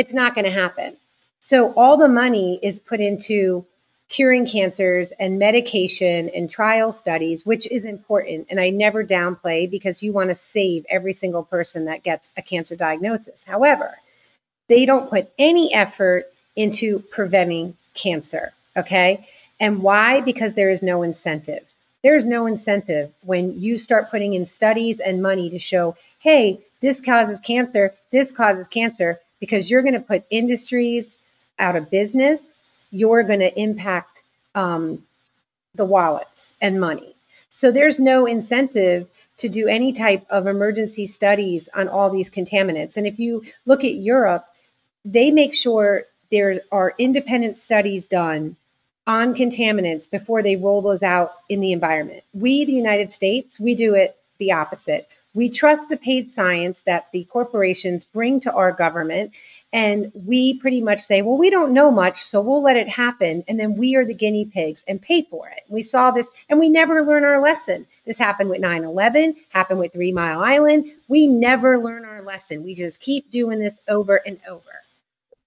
it's 0.00 0.14
not 0.14 0.34
going 0.34 0.46
to 0.46 0.50
happen. 0.50 0.96
So, 1.40 1.72
all 1.74 1.96
the 1.96 2.08
money 2.08 2.58
is 2.62 2.80
put 2.80 3.00
into 3.00 3.66
curing 4.08 4.46
cancers 4.46 5.12
and 5.12 5.38
medication 5.38 6.30
and 6.30 6.50
trial 6.50 6.90
studies, 6.90 7.46
which 7.46 7.70
is 7.70 7.84
important. 7.84 8.46
And 8.50 8.58
I 8.58 8.70
never 8.70 9.04
downplay 9.04 9.70
because 9.70 10.02
you 10.02 10.12
want 10.12 10.30
to 10.30 10.34
save 10.34 10.84
every 10.90 11.12
single 11.12 11.44
person 11.44 11.84
that 11.84 12.02
gets 12.02 12.28
a 12.36 12.42
cancer 12.42 12.74
diagnosis. 12.74 13.44
However, 13.44 13.98
they 14.68 14.84
don't 14.84 15.10
put 15.10 15.30
any 15.38 15.72
effort 15.72 16.26
into 16.56 17.00
preventing 17.10 17.76
cancer. 17.94 18.52
Okay. 18.76 19.26
And 19.60 19.82
why? 19.82 20.20
Because 20.22 20.54
there 20.54 20.70
is 20.70 20.82
no 20.82 21.02
incentive. 21.02 21.64
There 22.02 22.16
is 22.16 22.26
no 22.26 22.46
incentive 22.46 23.12
when 23.22 23.60
you 23.60 23.76
start 23.76 24.10
putting 24.10 24.32
in 24.34 24.46
studies 24.46 24.98
and 24.98 25.22
money 25.22 25.50
to 25.50 25.58
show, 25.58 25.96
hey, 26.18 26.60
this 26.80 27.00
causes 27.00 27.38
cancer, 27.38 27.94
this 28.10 28.32
causes 28.32 28.66
cancer, 28.66 29.20
because 29.40 29.70
you're 29.70 29.82
going 29.82 29.94
to 29.94 30.00
put 30.00 30.24
industries 30.30 31.18
out 31.58 31.76
of 31.76 31.90
business. 31.90 32.68
You're 32.90 33.22
going 33.22 33.40
to 33.40 33.58
impact 33.60 34.22
um, 34.54 35.04
the 35.74 35.84
wallets 35.84 36.54
and 36.60 36.80
money. 36.80 37.14
So 37.48 37.72
there's 37.72 37.98
no 37.98 38.26
incentive 38.26 39.08
to 39.38 39.48
do 39.48 39.66
any 39.66 39.92
type 39.92 40.26
of 40.30 40.46
emergency 40.46 41.06
studies 41.06 41.68
on 41.74 41.88
all 41.88 42.10
these 42.10 42.30
contaminants. 42.30 42.96
And 42.96 43.06
if 43.06 43.18
you 43.18 43.42
look 43.66 43.82
at 43.82 43.94
Europe, 43.94 44.46
they 45.04 45.30
make 45.30 45.54
sure 45.54 46.04
there 46.30 46.60
are 46.70 46.94
independent 46.98 47.56
studies 47.56 48.06
done 48.06 48.56
on 49.06 49.34
contaminants 49.34 50.08
before 50.08 50.42
they 50.42 50.56
roll 50.56 50.82
those 50.82 51.02
out 51.02 51.32
in 51.48 51.60
the 51.60 51.72
environment. 51.72 52.22
We, 52.32 52.64
the 52.64 52.72
United 52.72 53.12
States, 53.12 53.58
we 53.58 53.74
do 53.74 53.94
it 53.94 54.16
the 54.38 54.52
opposite. 54.52 55.08
We 55.32 55.48
trust 55.48 55.88
the 55.88 55.96
paid 55.96 56.28
science 56.28 56.82
that 56.82 57.06
the 57.12 57.24
corporations 57.24 58.04
bring 58.04 58.40
to 58.40 58.52
our 58.52 58.72
government. 58.72 59.32
And 59.72 60.10
we 60.14 60.58
pretty 60.58 60.82
much 60.82 61.00
say, 61.00 61.22
well, 61.22 61.38
we 61.38 61.50
don't 61.50 61.72
know 61.72 61.92
much, 61.92 62.20
so 62.22 62.40
we'll 62.40 62.62
let 62.62 62.76
it 62.76 62.88
happen. 62.88 63.44
And 63.46 63.60
then 63.60 63.76
we 63.76 63.94
are 63.94 64.04
the 64.04 64.14
guinea 64.14 64.44
pigs 64.44 64.84
and 64.88 65.00
pay 65.00 65.22
for 65.22 65.48
it. 65.48 65.62
We 65.68 65.84
saw 65.84 66.10
this 66.10 66.30
and 66.48 66.58
we 66.58 66.68
never 66.68 67.02
learn 67.02 67.24
our 67.24 67.40
lesson. 67.40 67.86
This 68.04 68.18
happened 68.18 68.50
with 68.50 68.60
9 68.60 68.82
11, 68.82 69.36
happened 69.50 69.78
with 69.78 69.92
Three 69.92 70.10
Mile 70.10 70.40
Island. 70.40 70.90
We 71.06 71.28
never 71.28 71.78
learn 71.78 72.04
our 72.04 72.22
lesson. 72.22 72.64
We 72.64 72.74
just 72.74 73.00
keep 73.00 73.30
doing 73.30 73.60
this 73.60 73.80
over 73.86 74.16
and 74.16 74.40
over. 74.48 74.64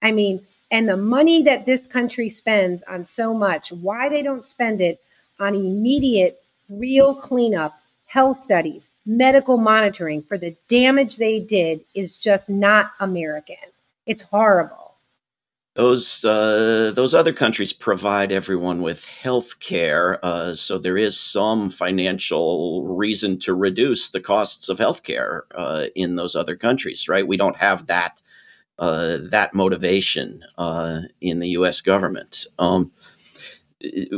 I 0.02 0.12
mean, 0.12 0.46
and 0.72 0.88
the 0.88 0.98
money 0.98 1.44
that 1.44 1.66
this 1.66 1.88
country 1.88 2.30
spends 2.30 2.84
on 2.84 3.06
so 3.06 3.34
much, 3.34 3.72
why 3.72 4.10
they 4.10 4.22
don't 4.22 4.46
spend 4.46 4.82
it 4.82 5.00
on 5.40 5.56
immediate, 5.56 6.42
real 6.70 7.14
cleanup, 7.14 7.80
health 8.14 8.38
studies, 8.38 8.92
medical 9.08 9.58
monitoring 9.58 10.22
for 10.22 10.38
the 10.38 10.56
damage 10.68 11.18
they 11.18 11.40
did 11.40 11.84
is 11.96 12.16
just 12.16 12.48
not 12.48 12.92
American. 13.00 13.56
It's 14.06 14.22
horrible. 14.22 14.94
Those 15.76 16.24
uh, 16.24 16.92
those 16.94 17.16
other 17.16 17.34
countries 17.34 17.74
provide 17.74 18.32
everyone 18.32 18.84
with 18.84 19.06
health 19.06 19.60
care, 19.60 20.24
uh, 20.24 20.54
so 20.54 20.78
there 20.78 21.00
is 21.00 21.20
some 21.20 21.72
financial 21.72 22.86
reason 22.86 23.40
to 23.40 23.56
reduce 23.56 24.12
the 24.12 24.22
costs 24.22 24.70
of 24.70 24.78
health 24.78 25.02
care 25.02 25.46
uh, 25.56 25.86
in 25.96 26.16
those 26.16 26.36
other 26.36 26.56
countries, 26.56 27.10
right? 27.10 27.28
We 27.28 27.38
don't 27.38 27.58
have 27.58 27.88
that 27.88 28.22
uh, 28.78 29.18
that 29.32 29.56
motivation 29.56 30.44
uh, 30.60 31.02
in 31.20 31.40
the 31.40 31.50
U.S. 31.50 31.82
government. 31.82 32.46
Um, 32.60 32.92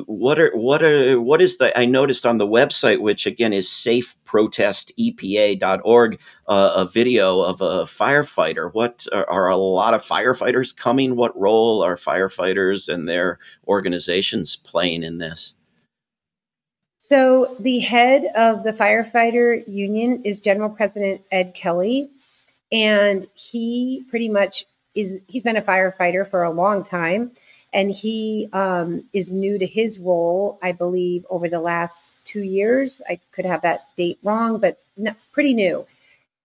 what 0.06 0.40
are 0.40 0.56
what 0.56 0.82
are 0.84 1.20
what 1.20 1.42
is 1.42 1.58
the? 1.58 1.78
I 1.78 1.84
noticed 1.86 2.26
on 2.26 2.38
the 2.38 2.48
website, 2.48 3.02
which 3.02 3.26
again 3.26 3.52
is 3.54 3.68
safeprotestepa.org, 3.68 6.20
uh, 6.48 6.74
a 6.76 6.86
video 6.86 7.42
of 7.42 7.62
a 7.62 7.84
firefighter. 7.84 8.74
What 8.74 9.08
are, 9.12 9.30
are 9.30 9.50
a 9.50 9.58
lot 9.58 9.94
of 9.94 10.06
firefighters 10.06 10.76
coming? 10.76 11.16
What 11.16 11.40
role 11.40 11.84
are 11.84 11.96
firefighters 11.96 12.92
and 12.94 13.08
their 13.08 13.40
organizations 13.68 14.56
playing 14.56 15.04
in 15.04 15.18
this? 15.18 15.56
So, 16.98 17.56
the 17.60 17.80
head 17.80 18.26
of 18.36 18.64
the 18.64 18.74
firefighter 18.74 19.64
union 19.68 20.22
is 20.24 20.40
General 20.40 20.70
President 20.70 21.22
Ed 21.32 21.54
Kelly. 21.54 22.10
And 22.72 23.28
he 23.36 24.04
pretty 24.10 24.28
much 24.28 24.66
is, 24.96 25.20
he's 25.28 25.44
been 25.44 25.56
a 25.56 25.62
firefighter 25.62 26.28
for 26.28 26.42
a 26.42 26.50
long 26.50 26.84
time. 26.84 27.32
And 27.76 27.92
he 27.92 28.48
um, 28.54 29.04
is 29.12 29.34
new 29.34 29.60
to 29.60 29.66
his 29.66 30.00
role, 30.00 30.58
I 30.64 30.72
believe, 30.72 31.26
over 31.30 31.50
the 31.50 31.60
last 31.60 32.16
two 32.24 32.42
years. 32.42 33.02
I 33.10 33.20
could 33.34 33.46
have 33.46 33.64
that 33.64 33.94
date 33.98 34.18
wrong, 34.24 34.60
but 34.60 34.80
pretty 35.34 35.54
new. 35.54 35.86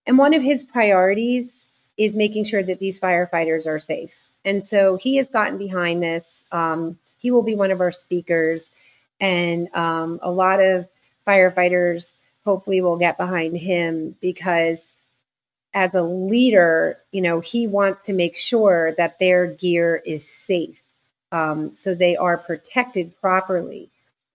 And 0.09 0.19
one 0.19 0.35
of 0.35 0.43
his 0.43 0.65
priorities 0.65 1.67
is 1.97 2.17
making 2.17 2.45
sure 2.45 2.65
that 2.65 2.81
these 2.81 2.99
firefighters 2.99 3.69
are 3.69 3.79
safe. 3.79 4.19
And 4.45 4.67
so 4.67 4.97
he 4.97 5.19
has 5.19 5.31
gotten 5.31 5.57
behind 5.57 6.03
this. 6.03 6.45
Um, 6.51 6.99
he 7.19 7.31
will 7.31 7.45
be 7.45 7.55
one 7.55 7.71
of 7.71 7.81
our 7.81 7.93
speakers. 7.93 8.73
And 9.21 9.73
um, 9.73 10.19
a 10.23 10.33
lot 10.33 10.61
of 10.61 10.89
firefighters 11.29 12.15
hopefully 12.45 12.81
will 12.81 12.97
get 12.97 13.17
behind 13.17 13.57
him 13.57 14.17
because 14.21 14.89
as 15.73 15.95
a 15.95 16.03
leader, 16.03 16.99
you 17.13 17.23
know, 17.23 17.39
he 17.39 17.69
wants 17.69 18.03
to 18.05 18.15
make 18.15 18.37
sure 18.37 18.95
that 18.97 19.21
their 19.21 19.47
gear 19.47 20.03
is 20.05 20.29
safe. 20.29 20.83
Um, 21.33 21.77
so 21.77 21.95
they 21.95 22.17
are 22.17 22.37
protected 22.37 23.19
properly. 23.21 23.91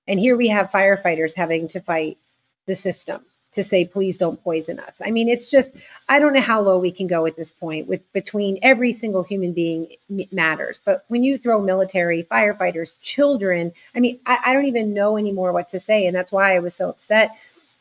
And 0.07 0.19
here 0.19 0.37
we 0.37 0.47
have 0.49 0.71
firefighters 0.71 1.35
having 1.35 1.67
to 1.69 1.79
fight 1.79 2.17
the 2.65 2.75
system 2.75 3.25
to 3.55 3.63
say 3.63 3.85
please 3.85 4.17
don't 4.17 4.43
poison 4.43 4.79
us. 4.79 5.01
I 5.03 5.11
mean 5.11 5.29
it's 5.29 5.49
just 5.49 5.75
i 6.09 6.19
don't 6.19 6.33
know 6.33 6.41
how 6.41 6.61
low 6.61 6.77
we 6.77 6.91
can 6.91 7.07
go 7.07 7.25
at 7.25 7.37
this 7.37 7.51
point 7.51 7.87
with 7.87 8.01
between 8.11 8.59
every 8.61 8.91
single 8.93 9.23
human 9.23 9.53
being 9.53 9.87
matters. 10.31 10.81
But 10.83 11.05
when 11.07 11.23
you 11.23 11.37
throw 11.37 11.61
military 11.61 12.23
firefighters 12.23 12.99
children 13.01 13.71
i 13.95 13.99
mean 13.99 14.19
I, 14.25 14.39
I 14.47 14.53
don't 14.53 14.65
even 14.65 14.93
know 14.93 15.17
anymore 15.17 15.53
what 15.53 15.69
to 15.69 15.79
say. 15.79 16.05
And 16.05 16.15
that's 16.15 16.31
why 16.31 16.55
i 16.55 16.59
was 16.59 16.75
so 16.75 16.89
upset 16.89 17.31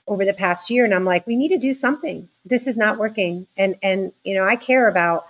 over 0.07 0.24
the 0.24 0.33
past 0.33 0.70
year. 0.70 0.85
And 0.85 0.94
i'm 0.94 1.05
like 1.05 1.27
we 1.27 1.37
need 1.37 1.48
to 1.48 1.59
do 1.59 1.72
something. 1.72 2.29
This 2.44 2.66
is 2.66 2.77
not 2.77 2.98
working. 2.98 3.46
And 3.57 3.74
and 3.83 4.12
you 4.22 4.35
know 4.35 4.46
i 4.46 4.57
care 4.57 4.87
about 4.88 5.27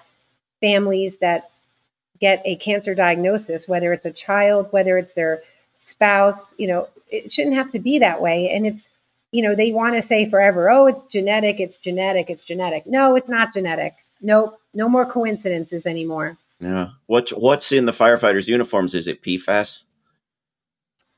families 0.60 1.18
that 1.18 1.50
get 2.20 2.42
a 2.44 2.56
cancer 2.56 2.94
diagnosis 2.94 3.68
whether 3.68 3.92
it's 3.92 4.04
a 4.04 4.12
child 4.12 4.66
whether 4.70 4.96
it's 4.98 5.14
their 5.14 5.42
spouse 5.74 6.54
you 6.58 6.66
know 6.66 6.88
it 7.10 7.30
shouldn't 7.30 7.56
have 7.56 7.70
to 7.70 7.78
be 7.78 7.98
that 7.98 8.20
way 8.20 8.50
and 8.50 8.66
it's 8.66 8.90
you 9.34 9.42
know, 9.42 9.56
they 9.56 9.72
want 9.72 9.94
to 9.94 10.00
say 10.00 10.30
forever, 10.30 10.70
oh, 10.70 10.86
it's 10.86 11.04
genetic, 11.04 11.58
it's 11.58 11.76
genetic, 11.76 12.30
it's 12.30 12.44
genetic. 12.44 12.86
No, 12.86 13.16
it's 13.16 13.28
not 13.28 13.52
genetic. 13.52 13.96
Nope, 14.20 14.60
no 14.72 14.88
more 14.88 15.04
coincidences 15.04 15.86
anymore. 15.86 16.38
Yeah. 16.60 16.90
What 17.06 17.30
what's 17.30 17.72
in 17.72 17.86
the 17.86 17.92
firefighters' 17.92 18.46
uniforms? 18.46 18.94
Is 18.94 19.08
it 19.08 19.22
PFAS? 19.22 19.86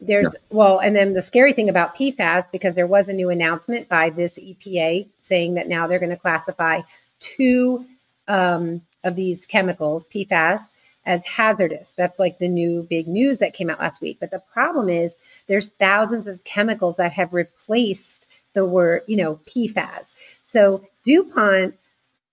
There's 0.00 0.34
well, 0.48 0.78
and 0.78 0.96
then 0.96 1.12
the 1.12 1.20
scary 1.20 1.52
thing 1.52 1.68
about 1.68 1.94
PFAS, 1.94 2.50
because 2.50 2.74
there 2.74 2.86
was 2.86 3.10
a 3.10 3.12
new 3.12 3.28
announcement 3.28 3.86
by 3.86 4.08
this 4.08 4.38
EPA 4.38 5.08
saying 5.18 5.52
that 5.54 5.68
now 5.68 5.86
they're 5.86 5.98
going 5.98 6.08
to 6.08 6.16
classify 6.16 6.80
two 7.20 7.84
um, 8.28 8.80
of 9.04 9.14
these 9.14 9.44
chemicals, 9.44 10.06
PFAS, 10.06 10.70
as 11.06 11.24
hazardous. 11.24 11.92
That's 11.92 12.18
like 12.18 12.38
the 12.38 12.48
new 12.48 12.82
big 12.82 13.06
news 13.06 13.38
that 13.38 13.54
came 13.54 13.70
out 13.70 13.78
last 13.78 14.02
week. 14.02 14.18
But 14.20 14.32
the 14.32 14.42
problem 14.52 14.88
is 14.88 15.16
there's 15.46 15.70
thousands 15.70 16.26
of 16.26 16.44
chemicals 16.44 16.96
that 16.96 17.12
have 17.12 17.32
replaced 17.32 18.26
the 18.52 18.66
word, 18.66 19.02
you 19.06 19.16
know, 19.16 19.38
PFAS. 19.46 20.12
So 20.40 20.86
DuPont 21.04 21.74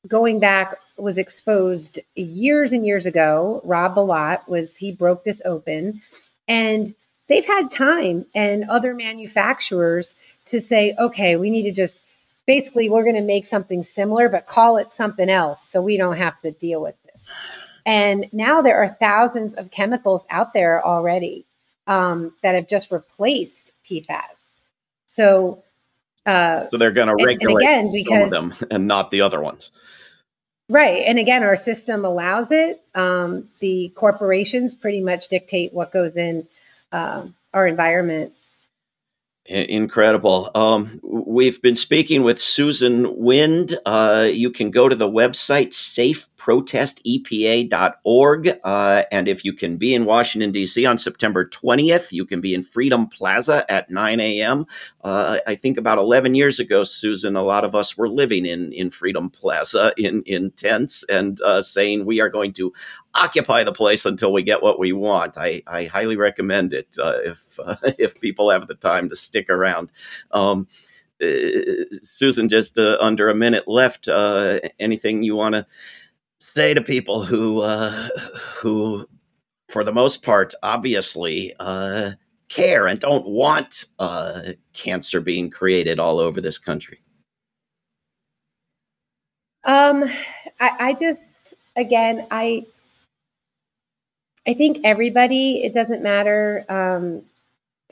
going 0.08 0.40
back 0.40 0.76
was 0.98 1.18
exposed 1.18 2.00
years 2.16 2.72
and 2.72 2.86
years 2.86 3.06
ago. 3.06 3.62
Rob 3.64 3.96
Bilott 3.96 4.48
was 4.48 4.78
he 4.78 4.92
broke 4.92 5.24
this 5.24 5.42
open 5.46 6.02
and 6.48 6.96
they've 7.28 7.46
had 7.46 7.70
time 7.70 8.26
and 8.34 8.66
other 8.66 8.94
manufacturers 8.94 10.16
to 10.46 10.60
say, 10.60 10.96
okay, 11.00 11.36
we 11.36 11.50
need 11.50 11.64
to 11.64 11.72
just 11.72 12.06
basically 12.46 12.90
we're 12.90 13.04
going 13.04 13.16
to 13.16 13.22
make 13.22 13.46
something 13.46 13.84
similar 13.84 14.28
but 14.28 14.48
call 14.48 14.78
it 14.78 14.92
something 14.92 15.30
else 15.30 15.64
so 15.64 15.82
we 15.82 15.96
don't 15.96 16.18
have 16.18 16.38
to 16.40 16.52
deal 16.52 16.82
with 16.82 16.96
this. 17.06 17.34
And 17.86 18.30
now 18.32 18.62
there 18.62 18.78
are 18.78 18.88
thousands 18.88 19.56
of 19.56 19.72
chemicals 19.72 20.26
out 20.30 20.54
there 20.54 20.86
already 20.86 21.46
um, 21.88 22.34
that 22.42 22.56
have 22.56 22.68
just 22.68 22.92
replaced 22.92 23.72
PFAS. 23.90 24.56
So, 25.06 25.64
uh, 26.26 26.68
so 26.68 26.78
they're 26.78 26.92
going 26.92 27.10
to 27.10 27.26
regulate 27.26 27.54
and, 27.54 27.62
again, 27.62 27.90
because, 27.94 28.32
some 28.32 28.52
of 28.52 28.60
them 28.60 28.68
and 28.72 28.88
not 28.88 29.12
the 29.12 29.22
other 29.22 29.42
ones. 29.42 29.72
Right. 30.70 31.04
And 31.06 31.20
again, 31.20 31.44
our 31.44 31.58
system 31.58 32.06
allows 32.06 32.52
it. 32.52 32.82
Um, 32.96 33.50
the 33.60 33.90
corporations 33.96 34.74
pretty 34.74 35.02
much 35.02 35.28
dictate 35.28 35.74
what 35.74 35.92
goes 35.92 36.16
in 36.16 36.48
uh, 36.92 37.28
our 37.54 37.68
environment. 37.68 38.34
Incredible. 39.46 40.50
Um, 40.56 41.02
we've 41.04 41.62
been 41.62 41.76
speaking 41.76 42.24
with 42.24 42.40
Susan 42.40 43.18
Wind. 43.18 43.78
Uh, 43.86 44.30
you 44.32 44.50
can 44.50 44.72
go 44.72 44.88
to 44.88 44.96
the 44.96 45.10
website 45.10 45.74
safe 45.74 46.33
protestepa.org. 46.44 48.60
Uh, 48.64 49.04
and 49.12 49.28
if 49.30 49.46
you 49.46 49.54
can 49.54 49.78
be 49.78 49.94
in 49.94 50.04
Washington, 50.04 50.52
D.C. 50.52 50.86
on 50.86 50.98
September 50.98 51.48
20th, 51.48 52.12
you 52.12 52.26
can 52.26 52.42
be 52.42 52.54
in 52.54 52.66
Freedom 52.66 53.08
Plaza 53.08 53.66
at 53.72 53.90
9 53.90 54.20
a.m. 54.20 54.66
Uh, 55.02 55.38
I 55.48 55.56
think 55.56 55.78
about 55.78 56.00
11 56.00 56.36
years 56.36 56.60
ago, 56.60 56.84
Susan, 56.84 57.38
a 57.38 57.44
lot 57.44 57.64
of 57.64 57.76
us 57.76 57.98
were 57.98 58.10
living 58.10 58.46
in, 58.46 58.74
in 58.74 58.90
Freedom 58.90 59.30
Plaza 59.30 59.94
in, 59.98 60.22
in 60.26 60.52
tents 60.52 61.08
and 61.08 61.40
uh, 61.42 61.62
saying 61.62 62.06
we 62.06 62.20
are 62.20 62.30
going 62.30 62.52
to 62.54 62.74
occupy 63.14 63.64
the 63.64 63.72
place 63.72 64.06
until 64.06 64.34
we 64.34 64.44
get 64.44 64.62
what 64.62 64.80
we 64.80 64.92
want. 64.92 65.38
I, 65.38 65.64
I 65.66 65.86
highly 65.86 66.18
recommend 66.18 66.74
it 66.74 66.98
uh, 67.02 67.20
if, 67.24 67.58
uh, 67.58 67.78
if 67.98 68.20
people 68.20 68.50
have 68.50 68.68
the 68.68 68.76
time 68.76 69.08
to 69.10 69.16
stick 69.16 69.50
around. 69.50 69.92
Um, 70.32 70.68
uh, 71.22 71.86
Susan, 72.02 72.50
just 72.50 72.78
under 72.78 73.30
a 73.30 73.36
minute 73.36 73.66
left. 73.66 74.10
anything 74.78 75.24
you 75.24 75.38
want 75.38 75.56
to 75.56 75.66
say 76.44 76.74
to 76.74 76.82
people 76.82 77.24
who 77.24 77.62
uh, 77.62 78.10
who 78.56 79.08
for 79.70 79.84
the 79.84 79.94
most 79.94 80.24
part 80.24 80.54
obviously 80.62 81.54
uh, 81.60 82.12
care 82.50 82.88
and 82.88 83.00
don't 83.00 83.28
want 83.28 83.86
uh, 84.00 84.52
cancer 84.74 85.22
being 85.22 85.50
created 85.50 86.00
all 86.00 86.20
over 86.20 86.42
this 86.42 86.58
country? 86.58 87.00
Um 89.64 90.04
I, 90.60 90.72
I 90.80 90.94
just 90.94 91.54
again 91.78 92.28
i 92.30 92.66
i 94.46 94.54
think 94.54 94.80
everybody 94.84 95.64
it 95.64 95.74
doesn't 95.74 96.04
matter 96.04 96.66
um 96.68 97.22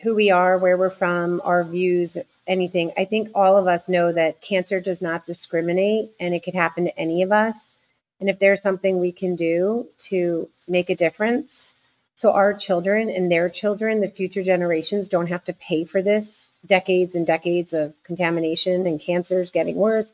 who 0.03 0.13
we 0.13 0.29
are 0.29 0.57
where 0.57 0.77
we're 0.77 0.89
from 0.89 1.41
our 1.45 1.63
views 1.63 2.17
anything. 2.47 2.91
I 2.97 3.05
think 3.05 3.29
all 3.33 3.55
of 3.55 3.67
us 3.67 3.87
know 3.87 4.11
that 4.11 4.41
cancer 4.41 4.81
does 4.81 5.01
not 5.01 5.23
discriminate 5.23 6.11
and 6.19 6.33
it 6.33 6.43
could 6.43 6.55
happen 6.55 6.85
to 6.85 6.99
any 6.99 7.21
of 7.21 7.31
us 7.31 7.75
and 8.21 8.29
if 8.29 8.39
there's 8.39 8.61
something 8.61 8.99
we 8.99 9.11
can 9.11 9.35
do 9.35 9.87
to 9.97 10.47
make 10.67 10.91
a 10.91 10.95
difference, 10.95 11.75
so 12.13 12.31
our 12.31 12.53
children 12.53 13.09
and 13.09 13.31
their 13.31 13.49
children, 13.49 13.99
the 13.99 14.07
future 14.07 14.43
generations, 14.43 15.09
don't 15.09 15.27
have 15.27 15.43
to 15.45 15.53
pay 15.53 15.85
for 15.85 16.03
this 16.03 16.51
decades 16.63 17.15
and 17.15 17.25
decades 17.25 17.73
of 17.73 17.95
contamination 18.03 18.85
and 18.85 19.01
cancers 19.01 19.49
getting 19.49 19.75
worse. 19.75 20.13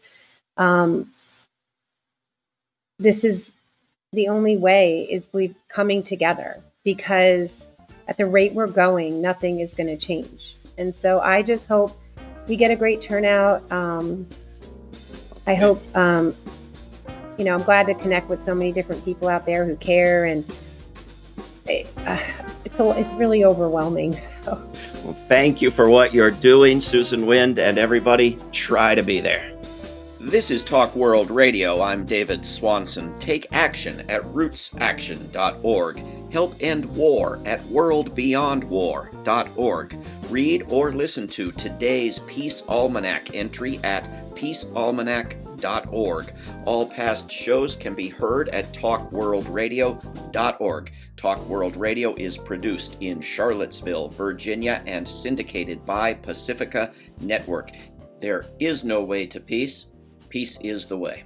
Um, 0.56 1.12
this 2.98 3.26
is 3.26 3.56
the 4.14 4.30
only 4.30 4.56
way 4.56 5.02
is 5.02 5.30
we 5.34 5.54
coming 5.68 6.02
together 6.02 6.64
because 6.86 7.68
at 8.08 8.16
the 8.16 8.26
rate 8.26 8.54
we're 8.54 8.68
going, 8.68 9.22
nothing 9.22 9.60
is 9.60 9.74
going 9.74 9.88
to 9.88 9.98
change. 9.98 10.56
And 10.78 10.96
so 10.96 11.20
I 11.20 11.44
just 11.44 11.68
hope 11.68 12.00
we 12.48 12.56
get 12.56 12.72
a 12.72 12.76
great 12.78 13.02
turnout. 13.02 13.70
Um, 13.70 14.28
I 15.46 15.56
hope 15.56 15.84
um, 15.94 16.34
you 17.38 17.46
know, 17.46 17.54
I'm 17.54 17.64
glad 17.64 17.86
to 17.88 17.94
connect 17.94 18.30
with 18.30 18.42
so 18.42 18.56
many 18.56 18.72
different 18.72 19.04
people 19.06 19.28
out 19.28 19.46
there 19.46 19.66
who 19.66 19.76
care, 19.78 20.26
and 20.26 20.44
it, 21.68 21.88
uh, 21.98 22.18
it's 22.66 22.80
a, 22.80 22.90
it's 23.00 23.14
really 23.14 23.46
overwhelming. 23.46 24.16
So, 24.44 24.54
well, 25.04 25.18
thank 25.28 25.62
you 25.62 25.70
for 25.72 25.90
what 25.90 26.14
you're 26.14 26.32
doing, 26.32 26.80
Susan 26.82 27.26
Wind, 27.26 27.60
and 27.60 27.78
everybody. 27.78 28.38
Try 28.52 28.96
to 28.96 29.04
be 29.04 29.20
there. 29.20 29.54
This 30.20 30.50
is 30.52 30.64
Talk 30.64 30.96
World 30.96 31.30
Radio. 31.30 31.82
I'm 31.82 32.06
David 32.06 32.46
Swanson. 32.46 33.18
Take 33.20 33.48
action 33.52 34.10
at 34.10 34.24
rootsaction.org. 34.24 36.04
Help 36.32 36.56
end 36.60 36.86
war 36.96 37.40
at 37.46 37.60
worldbeyondwar.org. 37.62 39.98
Read 40.30 40.66
or 40.70 40.92
listen 40.92 41.28
to 41.28 41.52
today's 41.54 42.20
Peace 42.20 42.64
Almanac 42.68 43.36
entry 43.36 43.80
at 43.84 44.36
peacealmanac.org 44.36 45.47
talkworldradio.org. 45.58 46.34
All 46.66 46.86
past 46.86 47.32
shows 47.32 47.76
can 47.76 47.96
be 47.96 48.10
heard 48.10 48.50
at 48.50 48.72
talkworldradio.org. 48.74 50.92
Talk 51.16 51.40
World 51.48 51.78
Radio 51.78 52.14
is 52.16 52.38
produced 52.38 52.98
in 53.02 53.22
Charlottesville, 53.22 54.10
Virginia, 54.10 54.84
and 54.86 55.08
syndicated 55.08 55.84
by 55.86 56.14
Pacifica 56.14 56.92
Network. 57.22 57.72
There 58.20 58.46
is 58.60 58.84
no 58.84 59.02
way 59.04 59.26
to 59.28 59.40
peace. 59.40 59.92
Peace 60.30 60.60
is 60.62 60.88
the 60.88 60.98
way. 60.98 61.24